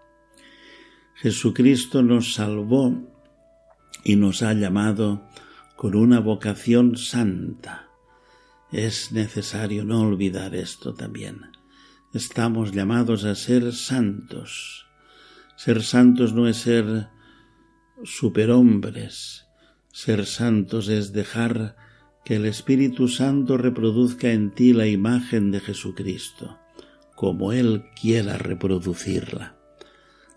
Jesucristo 1.15 2.03
nos 2.03 2.35
salvó 2.35 2.93
y 4.05 4.17
nos 4.17 4.43
ha 4.43 4.53
llamado 4.53 5.27
con 5.75 5.95
una 5.95 6.21
vocación 6.21 6.99
santa. 6.99 7.89
Es 8.71 9.11
necesario 9.11 9.87
no 9.87 10.03
olvidar 10.03 10.55
esto 10.55 10.93
también. 10.93 11.54
Estamos 12.15 12.71
llamados 12.71 13.25
a 13.25 13.35
ser 13.35 13.73
santos. 13.73 14.87
Ser 15.57 15.83
santos 15.83 16.33
no 16.33 16.47
es 16.47 16.59
ser 16.59 17.09
superhombres. 18.05 19.47
Ser 19.93 20.25
santos 20.25 20.89
es 20.89 21.13
dejar 21.13 21.75
que 22.25 22.37
el 22.37 22.47
Espíritu 22.47 23.09
Santo 23.09 23.57
reproduzca 23.57 24.31
en 24.31 24.55
ti 24.55 24.73
la 24.73 24.87
imagen 24.87 25.51
de 25.51 25.59
Jesucristo, 25.59 26.61
como 27.17 27.53
Él 27.53 27.85
quiera 28.01 28.39
reproducirla. 28.39 29.59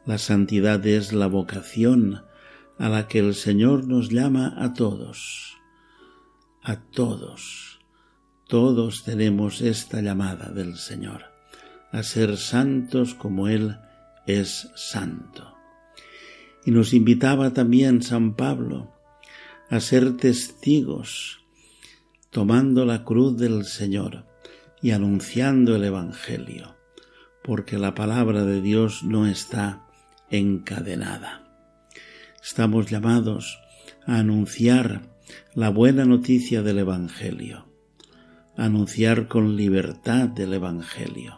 La 0.03 0.17
santidad 0.17 0.83
es 0.87 1.13
la 1.13 1.27
vocación 1.27 2.23
a 2.79 2.89
la 2.89 3.07
que 3.07 3.19
el 3.19 3.35
Señor 3.35 3.87
nos 3.87 4.09
llama 4.09 4.55
a 4.57 4.73
todos, 4.73 5.57
a 6.63 6.77
todos. 6.77 7.79
Todos 8.47 9.03
tenemos 9.03 9.61
esta 9.61 10.01
llamada 10.01 10.49
del 10.49 10.77
Señor, 10.77 11.36
a 11.91 12.03
ser 12.03 12.37
santos 12.37 13.13
como 13.15 13.47
Él 13.47 13.77
es 14.25 14.69
santo. 14.75 15.55
Y 16.65 16.71
nos 16.71 16.93
invitaba 16.93 17.53
también 17.53 18.01
San 18.01 18.35
Pablo 18.35 18.93
a 19.69 19.79
ser 19.79 20.17
testigos, 20.17 21.39
tomando 22.29 22.85
la 22.85 23.03
cruz 23.03 23.37
del 23.37 23.65
Señor 23.65 24.25
y 24.81 24.91
anunciando 24.91 25.75
el 25.75 25.83
Evangelio, 25.83 26.75
porque 27.43 27.77
la 27.77 27.95
palabra 27.95 28.45
de 28.45 28.61
Dios 28.61 29.03
no 29.03 29.27
está 29.27 29.87
encadenada. 30.29 31.43
Estamos 32.41 32.89
llamados 32.89 33.59
a 34.05 34.19
anunciar 34.19 35.01
la 35.53 35.69
buena 35.69 36.05
noticia 36.05 36.61
del 36.61 36.79
Evangelio, 36.79 37.65
a 38.55 38.65
anunciar 38.65 39.27
con 39.27 39.55
libertad 39.55 40.37
el 40.39 40.53
Evangelio. 40.53 41.36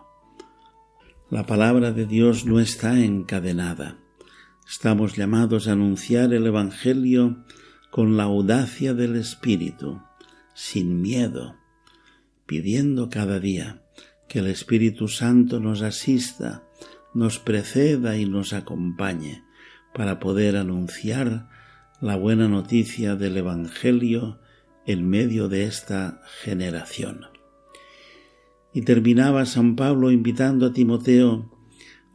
La 1.31 1.45
palabra 1.45 1.91
de 1.91 2.05
Dios 2.05 2.45
no 2.45 2.59
está 2.59 2.99
encadenada 2.99 3.99
Estamos 4.69 5.15
llamados 5.15 5.67
a 5.67 5.71
anunciar 5.71 6.31
el 6.31 6.45
Evangelio 6.45 7.43
con 7.89 8.17
la 8.17 8.25
audacia 8.25 8.93
del 8.93 9.15
Espíritu, 9.15 9.99
sin 10.53 11.01
miedo, 11.01 11.55
pidiendo 12.45 13.09
cada 13.09 13.39
día 13.39 13.81
que 14.27 14.39
el 14.39 14.47
Espíritu 14.47 15.07
Santo 15.07 15.59
nos 15.59 15.81
asista, 15.81 16.63
nos 17.15 17.39
preceda 17.39 18.15
y 18.15 18.27
nos 18.27 18.53
acompañe 18.53 19.43
para 19.95 20.19
poder 20.19 20.55
anunciar 20.55 21.49
la 21.99 22.15
buena 22.15 22.47
noticia 22.47 23.15
del 23.15 23.37
Evangelio 23.37 24.39
en 24.85 25.09
medio 25.09 25.49
de 25.49 25.63
esta 25.63 26.21
generación. 26.43 27.28
Y 28.79 28.83
terminaba 28.83 29.45
San 29.45 29.75
Pablo 29.75 30.09
invitando 30.09 30.67
a 30.67 30.71
Timoteo 30.71 31.51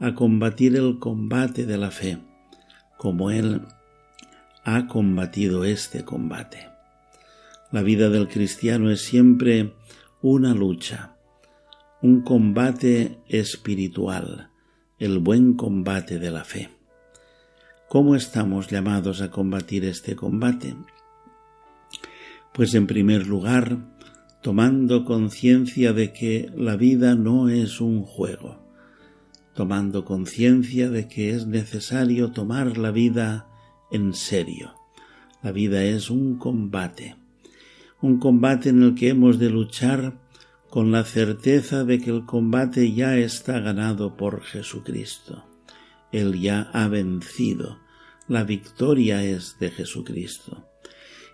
a 0.01 0.15
combatir 0.15 0.77
el 0.77 0.99
combate 0.99 1.67
de 1.67 1.77
la 1.77 1.91
fe, 1.91 2.17
como 2.97 3.31
él 3.31 3.61
ha 4.65 4.87
combatido 4.87 5.67
este 5.67 6.07
combate. 6.07 6.67
La 7.71 7.83
vida 7.83 8.09
del 8.09 8.29
cristiano 8.29 8.91
es 8.91 9.03
siempre 9.03 9.75
una 10.23 10.55
lucha, 10.55 11.19
un 12.01 12.23
combate 12.23 13.19
espiritual, 13.29 14.49
el 14.99 15.19
buen 15.19 15.57
combate 15.57 16.19
de 16.19 16.31
la 16.31 16.45
fe. 16.45 16.71
¿Cómo 17.91 18.17
estamos 18.17 18.71
llamados 18.71 19.21
a 19.21 19.31
combatir 19.31 19.85
este 19.85 20.17
combate? 20.17 20.75
Pues 22.55 22.73
en 22.73 22.87
primer 22.87 23.27
lugar, 23.27 23.94
tomando 24.45 25.07
conciencia 25.07 25.95
de 25.95 26.13
que 26.13 26.51
la 26.55 26.77
vida 26.77 27.15
no 27.15 27.49
es 27.49 27.81
un 27.81 28.03
juego, 28.03 28.59
tomando 29.55 30.05
conciencia 30.05 30.91
de 30.91 31.09
que 31.09 31.31
es 31.31 31.47
necesario 31.47 32.31
tomar 32.31 32.77
la 32.77 32.91
vida 32.91 33.49
en 33.91 34.13
serio. 34.13 34.75
La 35.43 35.51
vida 35.51 35.83
es 35.83 36.11
un 36.11 36.37
combate, 36.37 37.17
un 38.03 38.19
combate 38.19 38.69
en 38.69 38.83
el 38.83 38.95
que 38.95 39.09
hemos 39.09 39.39
de 39.39 39.49
luchar 39.49 40.21
con 40.69 40.93
la 40.93 41.05
certeza 41.05 41.85
de 41.85 41.99
que 41.99 42.11
el 42.11 42.27
combate 42.27 42.93
ya 42.93 43.17
está 43.17 43.61
ganado 43.61 44.15
por 44.15 44.43
Jesucristo. 44.43 45.43
Él 46.13 46.39
ya 46.39 46.69
ha 46.75 46.89
vencido. 46.89 47.79
La 48.29 48.45
victoria 48.45 49.25
es 49.25 49.57
de 49.59 49.71
Jesucristo. 49.71 50.69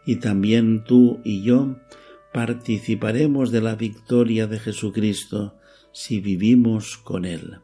Y 0.07 0.21
también 0.21 0.85
tú 0.85 1.21
y 1.25 1.43
yo 1.43 1.77
participaremos 2.33 3.51
de 3.51 3.61
la 3.61 3.75
victoria 3.75 4.47
de 4.47 4.59
Jesucristo 4.59 5.57
si 5.93 6.21
vivimos 6.21 6.97
con 6.97 7.25
Él, 7.25 7.61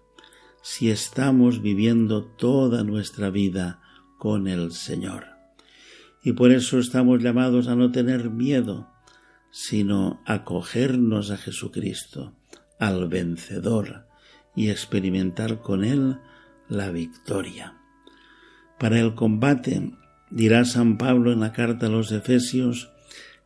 si 0.63 0.91
estamos 0.91 1.63
viviendo 1.63 2.25
toda 2.25 2.83
nuestra 2.83 3.31
vida 3.31 3.81
con 4.19 4.49
el 4.49 4.73
Señor. 4.73 5.27
Y 6.23 6.33
por 6.33 6.51
eso 6.51 6.79
estamos 6.79 7.23
llamados 7.23 7.69
a 7.69 7.77
no 7.77 7.93
tener 7.93 8.31
miedo, 8.31 8.91
sino 9.53 10.21
acogernos 10.27 11.31
a 11.31 11.37
Jesucristo, 11.37 12.37
al 12.81 13.09
vencedor, 13.09 14.07
y 14.57 14.71
experimentar 14.71 15.61
con 15.61 15.85
Él 15.85 16.19
la 16.69 16.91
victoria. 16.91 17.79
Para 18.79 18.99
el 18.99 19.15
combate, 19.15 19.93
dirá 20.31 20.65
San 20.65 20.99
Pablo 20.99 21.33
en 21.33 21.41
la 21.41 21.53
carta 21.53 21.87
a 21.87 21.91
los 21.91 22.11
Efesios, 22.11 22.91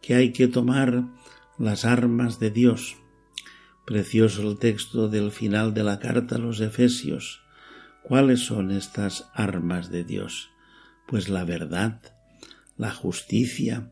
que 0.01 0.15
hay 0.15 0.33
que 0.33 0.49
tomar 0.49 1.05
las 1.59 1.85
armas 1.85 2.39
de 2.39 2.51
Dios. 2.51 2.97
Precioso 3.87 4.49
el 4.49 4.59
texto 4.59 5.09
del 5.09 5.31
final 5.31 5.75
de 5.75 5.85
la 5.85 5.99
carta 5.99 6.37
a 6.37 6.39
los 6.39 6.61
Efesios. 6.61 7.43
¿Cuáles 8.03 8.41
son 8.41 8.71
estas 8.71 9.31
armas 9.35 9.91
de 9.91 10.05
Dios? 10.05 10.51
Pues 11.07 11.29
la 11.29 11.45
verdad, 11.45 12.01
la 12.77 12.93
justicia, 12.93 13.91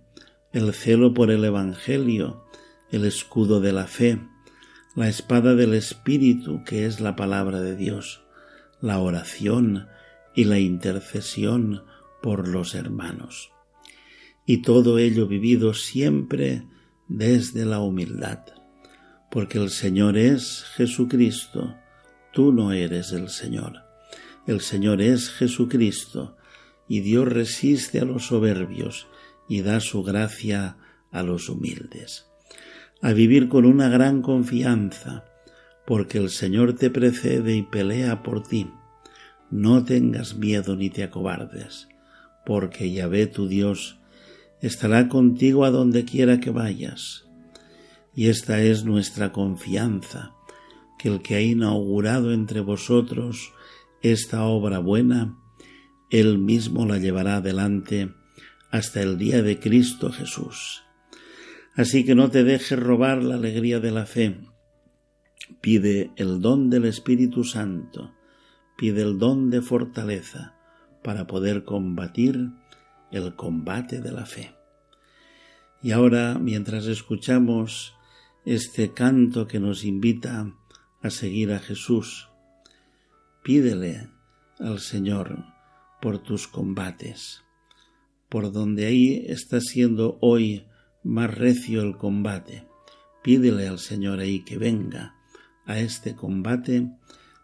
el 0.53 0.73
celo 0.73 1.13
por 1.15 1.31
el 1.31 1.45
Evangelio, 1.45 2.45
el 2.91 3.05
escudo 3.05 3.61
de 3.61 3.73
la 3.73 3.87
fe, 3.87 4.19
la 4.95 5.09
espada 5.09 5.55
del 5.55 5.75
Espíritu, 5.75 6.65
que 6.65 6.87
es 6.87 7.01
la 7.01 7.17
palabra 7.17 7.61
de 7.61 7.77
Dios, 7.77 8.23
la 8.81 8.99
oración 8.99 9.89
y 10.35 10.45
la 10.45 10.59
intercesión 10.59 11.85
por 12.23 12.49
los 12.49 12.75
hermanos. 12.75 13.51
Y 14.51 14.63
todo 14.63 14.99
ello 14.99 15.27
vivido 15.27 15.75
siempre 15.75 16.63
desde 17.07 17.67
la 17.67 17.81
humildad, 17.81 18.47
porque 19.31 19.59
el 19.59 19.69
Señor 19.69 20.17
es 20.17 20.65
Jesucristo, 20.75 21.77
tú 22.33 22.51
no 22.51 22.73
eres 22.73 23.13
el 23.13 23.29
Señor. 23.29 23.83
El 24.47 24.63
Señor 24.63 25.03
es 25.03 25.29
Jesucristo, 25.29 26.39
y 26.89 27.01
Dios 27.01 27.29
resiste 27.29 28.01
a 28.01 28.07
los 28.07 28.29
soberbios 28.29 29.07
y 29.51 29.61
da 29.61 29.81
su 29.81 30.03
gracia 30.03 30.79
a 31.11 31.23
los 31.23 31.51
humildes. 31.51 32.25
A 33.03 33.13
vivir 33.13 33.51
con 33.51 33.67
una 33.67 33.91
gran 33.91 34.23
confianza, 34.23 35.27
porque 35.87 36.17
el 36.17 36.31
Señor 36.31 36.73
te 36.73 36.89
precede 36.89 37.55
y 37.55 37.65
pelea 37.65 38.23
por 38.23 38.43
ti. 38.43 38.71
No 39.51 39.85
tengas 39.85 40.39
miedo 40.39 40.75
ni 40.75 40.89
te 40.89 41.05
acobardes, 41.05 41.87
porque 42.47 42.91
Yahvé 42.91 43.27
tu 43.27 43.47
Dios 43.47 43.98
estará 44.61 45.09
contigo 45.09 45.65
a 45.65 45.71
donde 45.71 46.05
quiera 46.05 46.41
que 46.41 46.51
vayas. 46.51 47.25
Y 48.15 48.29
esta 48.29 48.61
es 48.63 48.85
nuestra 48.85 49.33
confianza, 49.33 50.35
que 50.99 51.09
el 51.09 51.23
que 51.23 51.37
ha 51.37 51.41
inaugurado 51.41 52.33
entre 52.33 52.61
vosotros 52.61 53.53
esta 54.03 54.45
obra 54.45 54.79
buena, 54.79 55.37
él 56.11 56.39
mismo 56.39 56.87
la 56.87 56.99
llevará 56.99 57.37
adelante 57.37 58.13
hasta 58.71 59.03
el 59.03 59.19
día 59.19 59.43
de 59.43 59.59
Cristo 59.59 60.11
Jesús. 60.11 60.83
Así 61.75 62.05
que 62.05 62.15
no 62.15 62.31
te 62.31 62.45
dejes 62.45 62.79
robar 62.79 63.23
la 63.23 63.37
alegría 63.37 63.79
de 63.79 63.93
la 63.93 64.05
fe. 64.05 64.41
Pide 65.61 66.11
el 66.17 66.41
don 66.41 66.71
del 66.71 66.85
Espíritu 66.85 67.45
Santo, 67.45 68.15
pide 68.77 69.03
el 69.03 69.19
don 69.19 69.51
de 69.51 69.63
fortaleza 69.63 70.57
para 71.05 71.27
poder 71.27 71.65
combatir 71.65 72.51
el 73.11 73.35
combate 73.35 74.01
de 74.01 74.13
la 74.13 74.27
fe. 74.27 74.55
Y 75.83 75.93
ahora, 75.93 76.39
mientras 76.39 76.87
escuchamos 76.87 77.95
este 78.45 78.93
canto 78.93 79.47
que 79.47 79.61
nos 79.61 79.85
invita 79.85 80.53
a 81.03 81.11
seguir 81.11 81.53
a 81.53 81.59
Jesús, 81.59 82.29
pídele 83.43 84.09
al 84.59 84.81
Señor 84.81 85.45
por 86.01 86.19
tus 86.19 86.49
combates 86.49 87.45
por 88.29 88.53
donde 88.53 88.87
ahí 88.87 89.25
está 89.27 89.61
siendo 89.61 90.19
hoy 90.21 90.67
más 91.03 91.35
recio 91.35 91.83
el 91.83 91.97
combate. 91.97 92.67
Pídele 93.23 93.69
al 93.69 93.79
Señor 93.79 94.21
ahí 94.21 94.45
que 94.45 94.59
venga 94.59 95.15
a 95.67 95.79
este 95.79 96.15
combate 96.15 96.91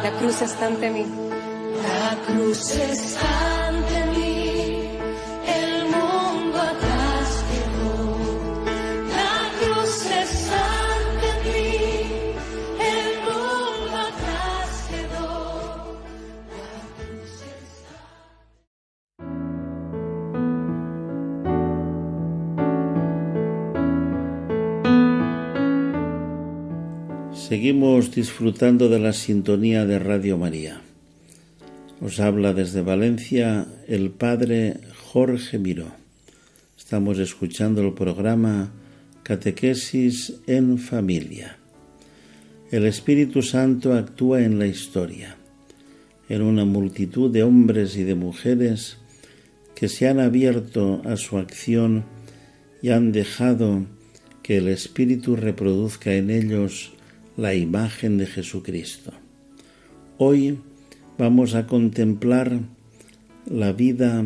La 0.10 0.18
cruz 0.18 0.42
está 0.42 0.66
ante 0.66 0.90
mí, 0.90 1.06
Seguimos 27.80 28.14
disfrutando 28.14 28.90
de 28.90 29.00
la 29.00 29.14
sintonía 29.14 29.86
de 29.86 30.00
Radio 30.00 30.38
María. 30.38 30.82
Os 32.02 32.20
habla 32.20 32.54
desde 32.54 32.82
Valencia 32.82 33.68
el 33.88 34.12
Padre 34.12 34.82
Jorge 35.02 35.60
Miró. 35.60 35.88
Estamos 36.78 37.20
escuchando 37.20 37.82
el 37.82 37.94
programa 37.94 38.70
Catequesis 39.24 40.42
en 40.46 40.78
Familia. 40.78 41.58
El 42.70 42.86
Espíritu 42.86 43.42
Santo 43.42 43.94
actúa 43.94 44.42
en 44.42 44.60
la 44.60 44.68
historia, 44.68 45.38
en 46.28 46.42
una 46.42 46.66
multitud 46.66 47.32
de 47.32 47.44
hombres 47.44 47.96
y 47.96 48.04
de 48.04 48.16
mujeres 48.16 48.98
que 49.74 49.88
se 49.88 50.10
han 50.10 50.20
abierto 50.20 51.02
a 51.06 51.16
su 51.16 51.38
acción 51.38 52.04
y 52.82 52.90
han 52.90 53.14
dejado 53.14 53.86
que 54.44 54.58
el 54.58 54.68
Espíritu 54.68 55.38
reproduzca 55.38 56.14
en 56.14 56.30
ellos 56.30 56.92
la 57.40 57.56
imagen 57.56 58.18
de 58.18 58.26
Jesucristo. 58.26 59.14
Hoy 60.18 60.60
vamos 61.18 61.56
a 61.56 61.68
contemplar 61.68 62.60
la 63.46 63.72
vida 63.72 64.26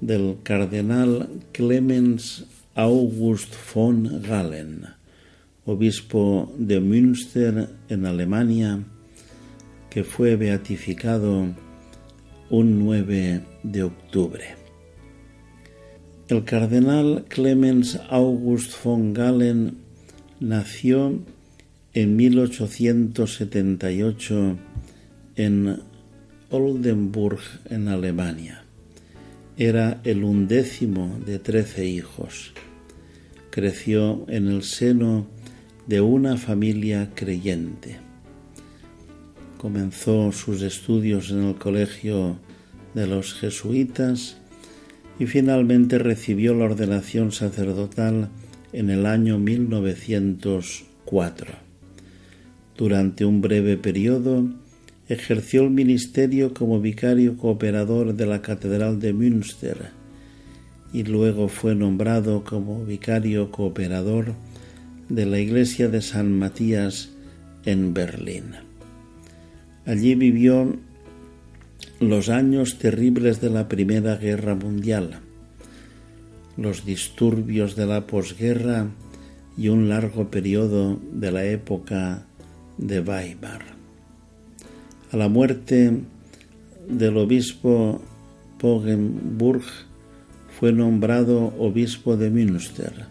del 0.00 0.36
cardenal 0.44 1.28
Clemens 1.50 2.46
August 2.76 3.52
von 3.74 4.22
Galen, 4.22 4.86
obispo 5.64 6.54
de 6.56 6.78
Münster 6.78 7.68
en 7.88 8.06
Alemania, 8.06 8.78
que 9.90 10.04
fue 10.04 10.36
beatificado 10.36 11.48
un 12.48 12.78
9 12.78 13.42
de 13.64 13.82
octubre. 13.82 14.54
El 16.28 16.44
cardenal 16.44 17.24
Clemens 17.28 17.98
August 18.08 18.72
von 18.84 19.14
Galen 19.14 19.78
nació 20.38 21.18
en 21.96 22.14
1878 22.14 24.56
en 25.36 25.80
Oldenburg, 26.50 27.40
en 27.70 27.88
Alemania. 27.88 28.64
Era 29.56 30.02
el 30.04 30.22
undécimo 30.22 31.18
de 31.24 31.38
trece 31.38 31.86
hijos. 31.86 32.52
Creció 33.48 34.26
en 34.28 34.48
el 34.48 34.62
seno 34.62 35.26
de 35.86 36.02
una 36.02 36.36
familia 36.36 37.12
creyente. 37.14 37.96
Comenzó 39.56 40.32
sus 40.32 40.60
estudios 40.60 41.30
en 41.30 41.44
el 41.44 41.54
colegio 41.54 42.36
de 42.92 43.06
los 43.06 43.32
jesuitas 43.32 44.36
y 45.18 45.24
finalmente 45.24 45.96
recibió 45.96 46.52
la 46.52 46.66
ordenación 46.66 47.32
sacerdotal 47.32 48.28
en 48.74 48.90
el 48.90 49.06
año 49.06 49.38
1904. 49.38 51.65
Durante 52.76 53.24
un 53.24 53.40
breve 53.40 53.78
periodo 53.78 54.46
ejerció 55.08 55.62
el 55.62 55.70
ministerio 55.70 56.52
como 56.52 56.80
vicario 56.80 57.36
cooperador 57.36 58.14
de 58.14 58.26
la 58.26 58.42
Catedral 58.42 59.00
de 59.00 59.12
Münster 59.12 59.90
y 60.92 61.04
luego 61.04 61.48
fue 61.48 61.74
nombrado 61.74 62.44
como 62.44 62.84
vicario 62.84 63.50
cooperador 63.50 64.34
de 65.08 65.26
la 65.26 65.38
iglesia 65.38 65.88
de 65.88 66.02
San 66.02 66.32
Matías 66.38 67.10
en 67.64 67.94
Berlín. 67.94 68.54
Allí 69.86 70.14
vivió 70.14 70.76
los 72.00 72.28
años 72.28 72.78
terribles 72.78 73.40
de 73.40 73.50
la 73.50 73.68
Primera 73.68 74.16
Guerra 74.16 74.54
Mundial, 74.54 75.20
los 76.56 76.84
disturbios 76.84 77.74
de 77.76 77.86
la 77.86 78.06
posguerra 78.06 78.88
y 79.56 79.68
un 79.68 79.88
largo 79.88 80.30
periodo 80.30 81.00
de 81.12 81.32
la 81.32 81.44
época 81.44 82.26
de 82.78 83.00
Weimar. 83.00 83.62
A 85.12 85.16
la 85.16 85.28
muerte 85.28 86.00
del 86.88 87.16
obispo 87.16 88.02
Pogenburg 88.58 89.62
fue 90.58 90.72
nombrado 90.72 91.54
obispo 91.58 92.16
de 92.16 92.30
Münster 92.30 93.06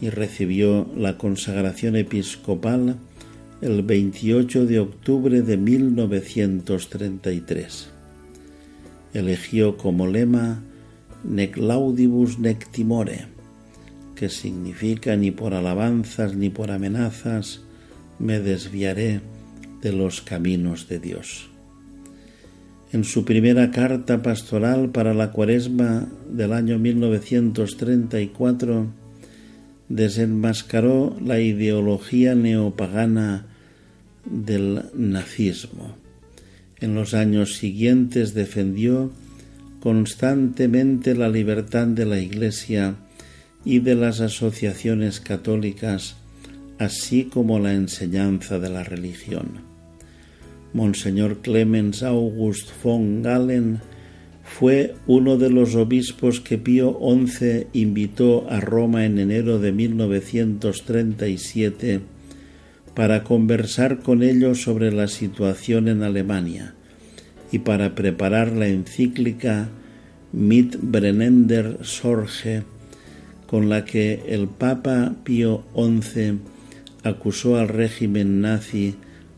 y 0.00 0.10
recibió 0.10 0.88
la 0.96 1.18
consagración 1.18 1.94
episcopal 1.96 2.96
el 3.60 3.82
28 3.82 4.66
de 4.66 4.78
octubre 4.80 5.42
de 5.42 5.56
1933. 5.56 7.88
Eligió 9.14 9.76
como 9.76 10.06
lema 10.06 10.62
Nec 11.24 11.56
laudibus 11.56 12.38
nec 12.38 12.70
timore, 12.70 13.26
que 14.14 14.28
significa 14.28 15.16
ni 15.16 15.30
por 15.30 15.54
alabanzas 15.54 16.36
ni 16.36 16.50
por 16.50 16.70
amenazas, 16.70 17.63
me 18.24 18.40
desviaré 18.40 19.20
de 19.82 19.92
los 19.92 20.22
caminos 20.22 20.88
de 20.88 20.98
Dios. 20.98 21.50
En 22.90 23.04
su 23.04 23.26
primera 23.26 23.70
carta 23.70 24.22
pastoral 24.22 24.88
para 24.88 25.12
la 25.12 25.30
cuaresma 25.30 26.08
del 26.30 26.54
año 26.54 26.78
1934, 26.78 28.86
desenmascaró 29.90 31.14
la 31.22 31.38
ideología 31.38 32.34
neopagana 32.34 33.44
del 34.24 34.84
nazismo. 34.94 35.94
En 36.80 36.94
los 36.94 37.12
años 37.12 37.56
siguientes 37.56 38.32
defendió 38.32 39.12
constantemente 39.80 41.14
la 41.14 41.28
libertad 41.28 41.88
de 41.88 42.06
la 42.06 42.20
Iglesia 42.20 42.94
y 43.66 43.80
de 43.80 43.96
las 43.96 44.20
asociaciones 44.20 45.20
católicas 45.20 46.16
así 46.78 47.24
como 47.24 47.58
la 47.58 47.74
enseñanza 47.74 48.58
de 48.58 48.70
la 48.70 48.84
religión. 48.84 49.74
Monseñor 50.72 51.40
Clemens 51.40 52.02
August 52.02 52.70
von 52.82 53.22
Galen 53.22 53.80
fue 54.42 54.94
uno 55.06 55.36
de 55.36 55.50
los 55.50 55.74
obispos 55.74 56.40
que 56.40 56.56
Pío 56.58 56.98
XI 57.00 57.66
invitó 57.72 58.48
a 58.50 58.60
Roma 58.60 59.04
en 59.04 59.18
enero 59.18 59.58
de 59.58 59.72
1937 59.72 62.00
para 62.94 63.24
conversar 63.24 63.98
con 64.00 64.22
ellos 64.22 64.62
sobre 64.62 64.92
la 64.92 65.08
situación 65.08 65.88
en 65.88 66.02
Alemania 66.02 66.74
y 67.50 67.58
para 67.60 67.94
preparar 67.94 68.52
la 68.52 68.68
encíclica 68.68 69.70
Mit 70.32 70.76
Brennender 70.80 71.78
Sorge 71.82 72.62
con 73.46 73.68
la 73.68 73.84
que 73.84 74.22
el 74.26 74.48
Papa 74.48 75.14
Pío 75.22 75.62
XI 75.74 76.38
acusó 77.04 77.56
al 77.56 77.68
régimen 77.68 78.40
nazi 78.40 78.96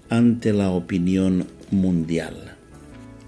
ante 0.09 0.53
la 0.53 0.71
opinión 0.71 1.47
mundial. 1.71 2.55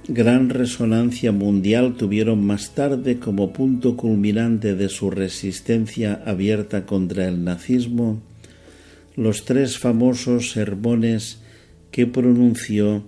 Gran 0.09 0.49
resonancia 0.49 1.33
mundial 1.33 1.97
tuvieron 1.99 2.47
más 2.47 2.75
tarde 2.75 3.19
como 3.19 3.53
punto 3.53 3.97
culminante 3.97 4.75
de 4.75 4.89
su 4.89 5.11
resistencia 5.11 6.23
abierta 6.25 6.87
contra 6.87 7.29
el 7.29 7.45
nazismo 7.45 8.23
los 9.19 9.45
tres 9.45 9.79
famosos 9.79 10.53
sermones 10.53 11.41
que 11.91 12.07
pronunció 12.07 13.03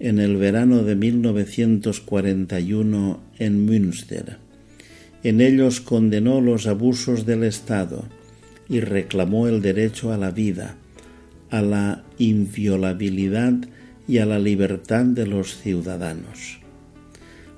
en 0.00 0.18
el 0.18 0.36
verano 0.36 0.82
de 0.82 0.96
1941 0.96 3.20
en 3.38 3.64
Münster. 3.64 4.38
En 5.22 5.40
ellos 5.40 5.80
condenó 5.80 6.40
los 6.40 6.66
abusos 6.66 7.24
del 7.26 7.44
Estado, 7.44 8.06
y 8.72 8.80
reclamó 8.80 9.48
el 9.48 9.60
derecho 9.60 10.14
a 10.14 10.16
la 10.16 10.30
vida, 10.30 10.76
a 11.50 11.60
la 11.60 12.04
inviolabilidad 12.16 13.52
y 14.08 14.16
a 14.16 14.24
la 14.24 14.38
libertad 14.38 15.04
de 15.04 15.26
los 15.26 15.58
ciudadanos. 15.58 16.58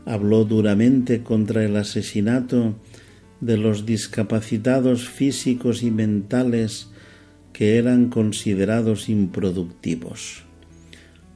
Habló 0.06 0.44
duramente 0.44 1.22
contra 1.22 1.64
el 1.64 1.76
asesinato 1.76 2.74
de 3.40 3.56
los 3.56 3.86
discapacitados 3.86 5.08
físicos 5.08 5.84
y 5.84 5.92
mentales 5.92 6.88
que 7.52 7.78
eran 7.78 8.08
considerados 8.08 9.08
improductivos. 9.08 10.42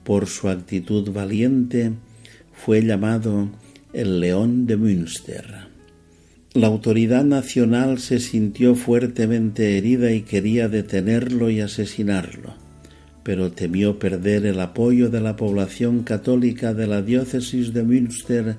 Por 0.03 0.27
su 0.27 0.49
actitud 0.49 1.13
valiente 1.13 1.93
fue 2.53 2.83
llamado 2.83 3.49
el 3.93 4.19
León 4.19 4.67
de 4.67 4.77
Münster. 4.77 5.68
La 6.59 6.67
autoridad 6.67 7.23
nacional 7.23 8.01
se 8.01 8.19
sintió 8.19 8.75
fuertemente 8.75 9.79
herida 9.79 10.11
y 10.11 10.23
quería 10.23 10.69
detenerlo 10.69 11.51
y 11.51 11.61
asesinarlo, 11.61 12.53
pero 13.23 13.53
temió 13.53 14.01
perder 14.01 14.45
el 14.45 14.59
apoyo 14.59 15.09
de 15.09 15.21
la 15.21 15.37
población 15.37 16.03
católica 16.03 16.75
de 16.75 16.89
la 16.89 17.01
diócesis 17.01 17.73
de 17.73 17.85
Münster 17.85 18.57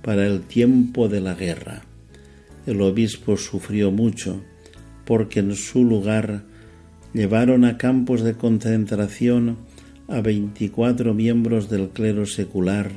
para 0.00 0.26
el 0.26 0.40
tiempo 0.40 1.08
de 1.08 1.20
la 1.20 1.34
guerra. 1.34 1.82
El 2.66 2.80
obispo 2.80 3.36
sufrió 3.36 3.90
mucho 3.90 4.42
porque 5.04 5.40
en 5.40 5.54
su 5.54 5.84
lugar 5.84 6.44
llevaron 7.12 7.66
a 7.66 7.76
campos 7.76 8.22
de 8.22 8.32
concentración 8.32 9.58
a 10.08 10.22
24 10.22 11.12
miembros 11.12 11.68
del 11.68 11.90
clero 11.90 12.24
secular 12.24 12.90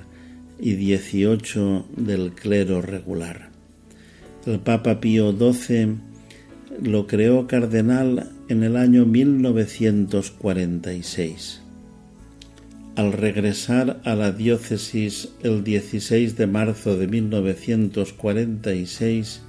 y 0.57 0.75
18 0.75 1.87
del 1.97 2.31
clero 2.31 2.81
regular. 2.81 3.56
El 4.47 4.59
Papa 4.59 4.99
Pío 5.01 5.33
XII 5.33 5.95
lo 6.81 7.05
creó 7.05 7.47
cardenal 7.47 8.29
en 8.47 8.63
el 8.63 8.77
año 8.77 9.05
1946. 9.05 11.61
Al 12.95 13.11
regresar 13.11 13.99
a 14.05 14.15
la 14.15 14.31
diócesis 14.31 15.33
el 15.43 15.65
16 15.65 16.37
de 16.37 16.47
marzo 16.47 16.95
de 16.95 17.07
1946, 17.07 19.41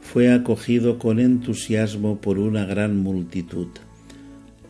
fue 0.00 0.32
acogido 0.32 0.98
con 0.98 1.20
entusiasmo 1.20 2.18
por 2.18 2.38
una 2.38 2.64
gran 2.64 2.96
multitud. 2.96 3.68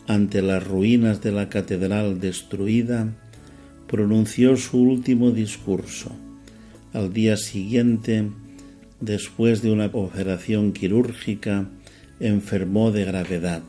Ante 0.07 0.41
las 0.41 0.67
ruinas 0.67 1.21
de 1.21 1.31
la 1.31 1.47
catedral 1.47 2.19
destruida, 2.19 3.15
pronunció 3.87 4.57
su 4.57 4.81
último 4.81 5.31
discurso. 5.31 6.11
Al 6.91 7.13
día 7.13 7.37
siguiente, 7.37 8.27
después 9.01 9.61
de 9.61 9.71
una 9.71 9.87
operación 9.87 10.73
quirúrgica, 10.73 11.69
enfermó 12.19 12.91
de 12.91 13.05
gravedad. 13.05 13.63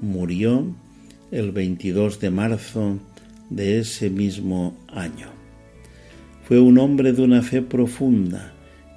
Murió 0.00 0.74
el 1.30 1.52
22 1.52 2.20
de 2.20 2.30
marzo 2.30 2.98
de 3.48 3.78
ese 3.80 4.10
mismo 4.10 4.76
año. 4.88 5.28
Fue 6.44 6.60
un 6.60 6.78
hombre 6.78 7.12
de 7.12 7.22
una 7.22 7.42
fe 7.42 7.62
profunda 7.62 8.52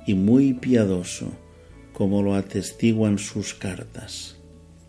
y 0.08 0.16
muy 0.16 0.54
piadoso, 0.54 1.32
como 1.94 2.22
lo 2.22 2.36
atestiguan 2.36 3.20
sus 3.20 3.54
cartas. 3.54 4.38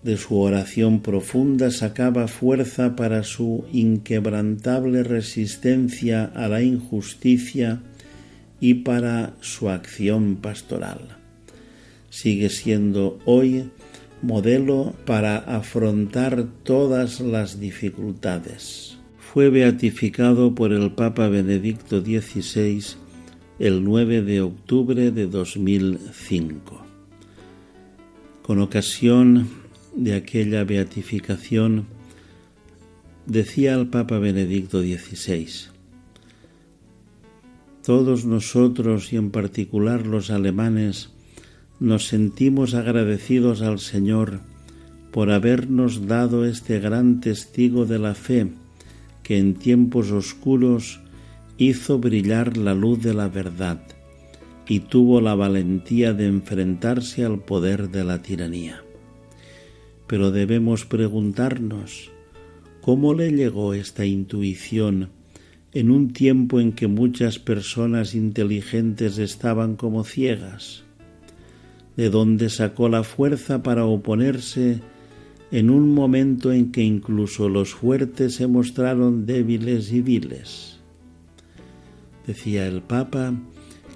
De 0.02 0.16
su 0.16 0.38
oración 0.38 1.00
profunda 1.00 1.70
sacaba 1.70 2.28
fuerza 2.28 2.94
para 2.94 3.22
su 3.22 3.64
inquebrantable 3.72 5.02
resistencia 5.02 6.24
a 6.34 6.48
la 6.48 6.62
injusticia 6.62 7.82
y 8.64 8.72
para 8.72 9.36
su 9.42 9.68
acción 9.68 10.36
pastoral. 10.36 11.18
Sigue 12.08 12.48
siendo 12.48 13.18
hoy 13.26 13.68
modelo 14.22 14.94
para 15.04 15.36
afrontar 15.36 16.46
todas 16.62 17.20
las 17.20 17.60
dificultades. 17.60 18.96
Fue 19.18 19.50
beatificado 19.50 20.54
por 20.54 20.72
el 20.72 20.92
Papa 20.92 21.28
Benedicto 21.28 22.00
XVI 22.00 22.82
el 23.58 23.84
9 23.84 24.22
de 24.22 24.40
octubre 24.40 25.10
de 25.10 25.26
2005. 25.26 26.86
Con 28.40 28.60
ocasión 28.60 29.46
de 29.94 30.14
aquella 30.14 30.64
beatificación, 30.64 31.84
decía 33.26 33.74
el 33.74 33.88
Papa 33.88 34.18
Benedicto 34.18 34.80
XVI, 34.80 35.73
todos 37.84 38.24
nosotros 38.24 39.12
y 39.12 39.16
en 39.16 39.30
particular 39.30 40.06
los 40.06 40.30
alemanes 40.30 41.10
nos 41.80 42.06
sentimos 42.06 42.72
agradecidos 42.72 43.60
al 43.60 43.78
Señor 43.78 44.40
por 45.12 45.30
habernos 45.30 46.06
dado 46.06 46.46
este 46.46 46.80
gran 46.80 47.20
testigo 47.20 47.84
de 47.84 47.98
la 47.98 48.14
fe 48.14 48.48
que 49.22 49.38
en 49.38 49.54
tiempos 49.54 50.12
oscuros 50.12 51.00
hizo 51.58 51.98
brillar 51.98 52.56
la 52.56 52.74
luz 52.74 53.02
de 53.02 53.12
la 53.12 53.28
verdad 53.28 53.82
y 54.66 54.80
tuvo 54.80 55.20
la 55.20 55.34
valentía 55.34 56.14
de 56.14 56.26
enfrentarse 56.26 57.22
al 57.22 57.40
poder 57.40 57.90
de 57.90 58.02
la 58.02 58.22
tiranía. 58.22 58.82
Pero 60.06 60.30
debemos 60.30 60.86
preguntarnos, 60.86 62.10
¿cómo 62.80 63.12
le 63.12 63.30
llegó 63.30 63.74
esta 63.74 64.06
intuición 64.06 65.10
en 65.74 65.90
un 65.90 66.12
tiempo 66.12 66.60
en 66.60 66.72
que 66.72 66.86
muchas 66.86 67.40
personas 67.40 68.14
inteligentes 68.14 69.18
estaban 69.18 69.74
como 69.74 70.04
ciegas? 70.04 70.84
¿De 71.96 72.10
dónde 72.10 72.48
sacó 72.48 72.88
la 72.88 73.02
fuerza 73.02 73.62
para 73.62 73.84
oponerse 73.84 74.80
en 75.50 75.70
un 75.70 75.92
momento 75.92 76.52
en 76.52 76.72
que 76.72 76.82
incluso 76.82 77.48
los 77.48 77.74
fuertes 77.74 78.36
se 78.36 78.46
mostraron 78.46 79.26
débiles 79.26 79.92
y 79.92 80.00
viles? 80.00 80.78
Decía 82.26 82.66
el 82.66 82.80
Papa 82.80 83.34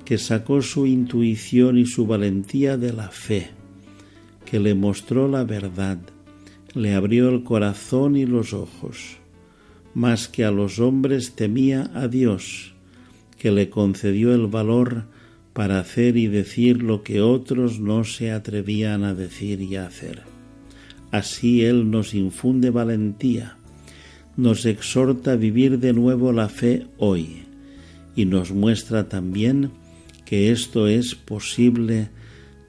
que 0.04 0.18
sacó 0.18 0.62
su 0.62 0.86
intuición 0.86 1.78
y 1.78 1.86
su 1.86 2.06
valentía 2.06 2.76
de 2.76 2.92
la 2.92 3.08
fe, 3.08 3.50
que 4.44 4.58
le 4.58 4.74
mostró 4.74 5.28
la 5.28 5.44
verdad, 5.44 5.98
le 6.74 6.94
abrió 6.94 7.28
el 7.28 7.44
corazón 7.44 8.16
y 8.16 8.26
los 8.26 8.52
ojos. 8.52 9.18
Más 9.94 10.28
que 10.28 10.44
a 10.44 10.50
los 10.50 10.78
hombres 10.78 11.32
temía 11.32 11.90
a 11.94 12.08
Dios, 12.08 12.74
que 13.38 13.50
le 13.50 13.70
concedió 13.70 14.34
el 14.34 14.46
valor 14.46 15.06
para 15.52 15.80
hacer 15.80 16.16
y 16.16 16.26
decir 16.28 16.82
lo 16.82 17.02
que 17.02 17.20
otros 17.20 17.80
no 17.80 18.04
se 18.04 18.30
atrevían 18.30 19.02
a 19.02 19.14
decir 19.14 19.60
y 19.60 19.76
a 19.76 19.86
hacer. 19.86 20.22
Así 21.10 21.64
Él 21.64 21.90
nos 21.90 22.14
infunde 22.14 22.70
valentía, 22.70 23.56
nos 24.36 24.66
exhorta 24.66 25.32
a 25.32 25.36
vivir 25.36 25.80
de 25.80 25.92
nuevo 25.92 26.32
la 26.32 26.48
fe 26.48 26.86
hoy 26.98 27.42
y 28.14 28.24
nos 28.24 28.52
muestra 28.52 29.08
también 29.08 29.70
que 30.24 30.52
esto 30.52 30.86
es 30.86 31.14
posible 31.14 32.10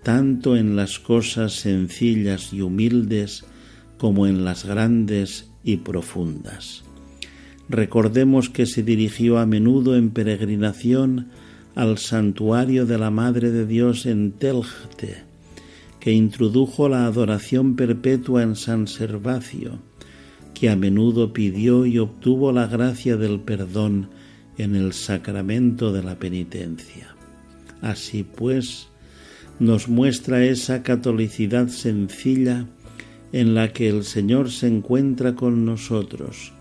tanto 0.03 0.55
en 0.55 0.75
las 0.75 0.97
cosas 0.97 1.53
sencillas 1.53 2.53
y 2.53 2.61
humildes 2.61 3.43
como 3.97 4.25
en 4.25 4.45
las 4.45 4.65
grandes 4.65 5.51
y 5.63 5.77
profundas. 5.77 6.88
Recordemos 7.69 8.49
que 8.49 8.65
se 8.65 8.81
dirigió 8.81 9.37
a 9.37 9.45
menudo 9.45 9.95
en 9.95 10.09
peregrinación 10.09 11.27
al 11.75 11.99
santuario 11.99 12.87
de 12.87 12.97
la 12.97 13.11
Madre 13.11 13.51
de 13.51 13.67
Dios 13.67 14.07
en 14.07 14.31
Telgte, 14.31 15.23
que 15.99 16.11
introdujo 16.11 16.89
la 16.89 17.05
adoración 17.05 17.75
perpetua 17.75 18.41
en 18.41 18.55
San 18.55 18.87
Servacio, 18.87 19.79
que 20.55 20.69
a 20.69 20.75
menudo 20.75 21.31
pidió 21.31 21.85
y 21.85 21.99
obtuvo 21.99 22.51
la 22.51 22.65
gracia 22.65 23.17
del 23.17 23.39
perdón 23.39 24.09
en 24.57 24.75
el 24.75 24.93
sacramento 24.93 25.93
de 25.93 26.03
la 26.03 26.17
penitencia. 26.17 27.15
Así 27.81 28.23
pues, 28.23 28.87
nos 29.59 29.87
muestra 29.87 30.43
esa 30.43 30.81
catolicidad 30.81 31.67
sencilla 31.67 32.65
en 33.31 33.53
la 33.53 33.71
que 33.71 33.89
el 33.89 34.03
Señor 34.03 34.49
se 34.49 34.67
encuentra 34.67 35.35
con 35.35 35.65
nosotros, 35.65 36.51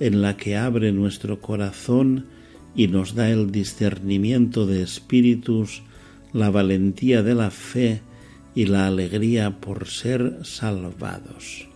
en 0.00 0.22
la 0.22 0.36
que 0.36 0.56
abre 0.56 0.92
nuestro 0.92 1.40
corazón 1.40 2.26
y 2.74 2.88
nos 2.88 3.14
da 3.14 3.30
el 3.30 3.50
discernimiento 3.50 4.66
de 4.66 4.82
espíritus, 4.82 5.82
la 6.32 6.50
valentía 6.50 7.22
de 7.22 7.34
la 7.34 7.50
fe 7.50 8.00
y 8.54 8.66
la 8.66 8.86
alegría 8.86 9.60
por 9.60 9.88
ser 9.88 10.38
salvados. 10.42 11.68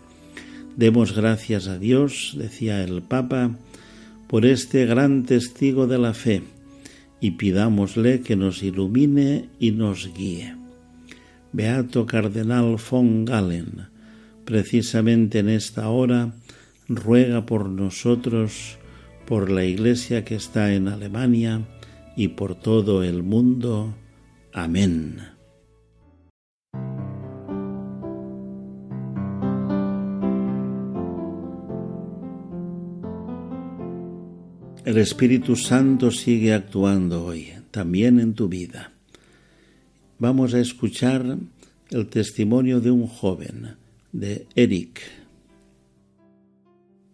Demos 0.77 1.15
gracias 1.15 1.69
a 1.69 1.79
Dios, 1.79 2.35
decía 2.39 2.83
el 2.83 3.03
Papa, 3.03 3.57
por 4.27 4.47
este 4.47 4.87
gran 4.87 5.25
testigo 5.25 5.87
de 5.87 5.99
la 5.99 6.15
fe 6.15 6.43
y 7.21 7.33
pidámosle 7.33 8.23
que 8.23 8.35
nos 8.37 8.63
ilumine 8.63 9.49
y 9.61 9.73
nos 9.73 10.13
guíe. 10.15 10.57
Beato 11.53 12.07
Cardenal 12.07 12.79
von 12.91 13.27
Galen, 13.27 13.89
precisamente 14.45 15.41
en 15.41 15.51
esta 15.51 15.89
hora, 15.91 16.33
ruega 16.89 17.47
por 17.47 17.69
nosotros, 17.69 18.79
por 19.27 19.51
la 19.51 19.65
Iglesia 19.65 20.25
que 20.25 20.35
está 20.35 20.75
en 20.75 20.89
Alemania 20.89 21.63
y 22.17 22.29
por 22.29 22.55
todo 22.55 23.03
el 23.03 23.23
mundo. 23.23 23.95
Amén. 24.53 25.33
El 34.85 34.99
Espíritu 34.99 35.55
Santo 35.55 36.11
sigue 36.11 36.53
actuando 36.53 37.25
hoy, 37.25 37.51
también 37.71 38.19
en 38.19 38.35
tu 38.35 38.49
vida. 38.49 38.91
Vamos 40.19 40.55
a 40.55 40.61
escuchar 40.61 41.39
el 41.91 42.07
testimonio 42.09 42.81
de 42.81 42.91
un 42.91 43.07
joven, 43.07 43.77
de 44.13 44.47
Eric. 44.57 45.22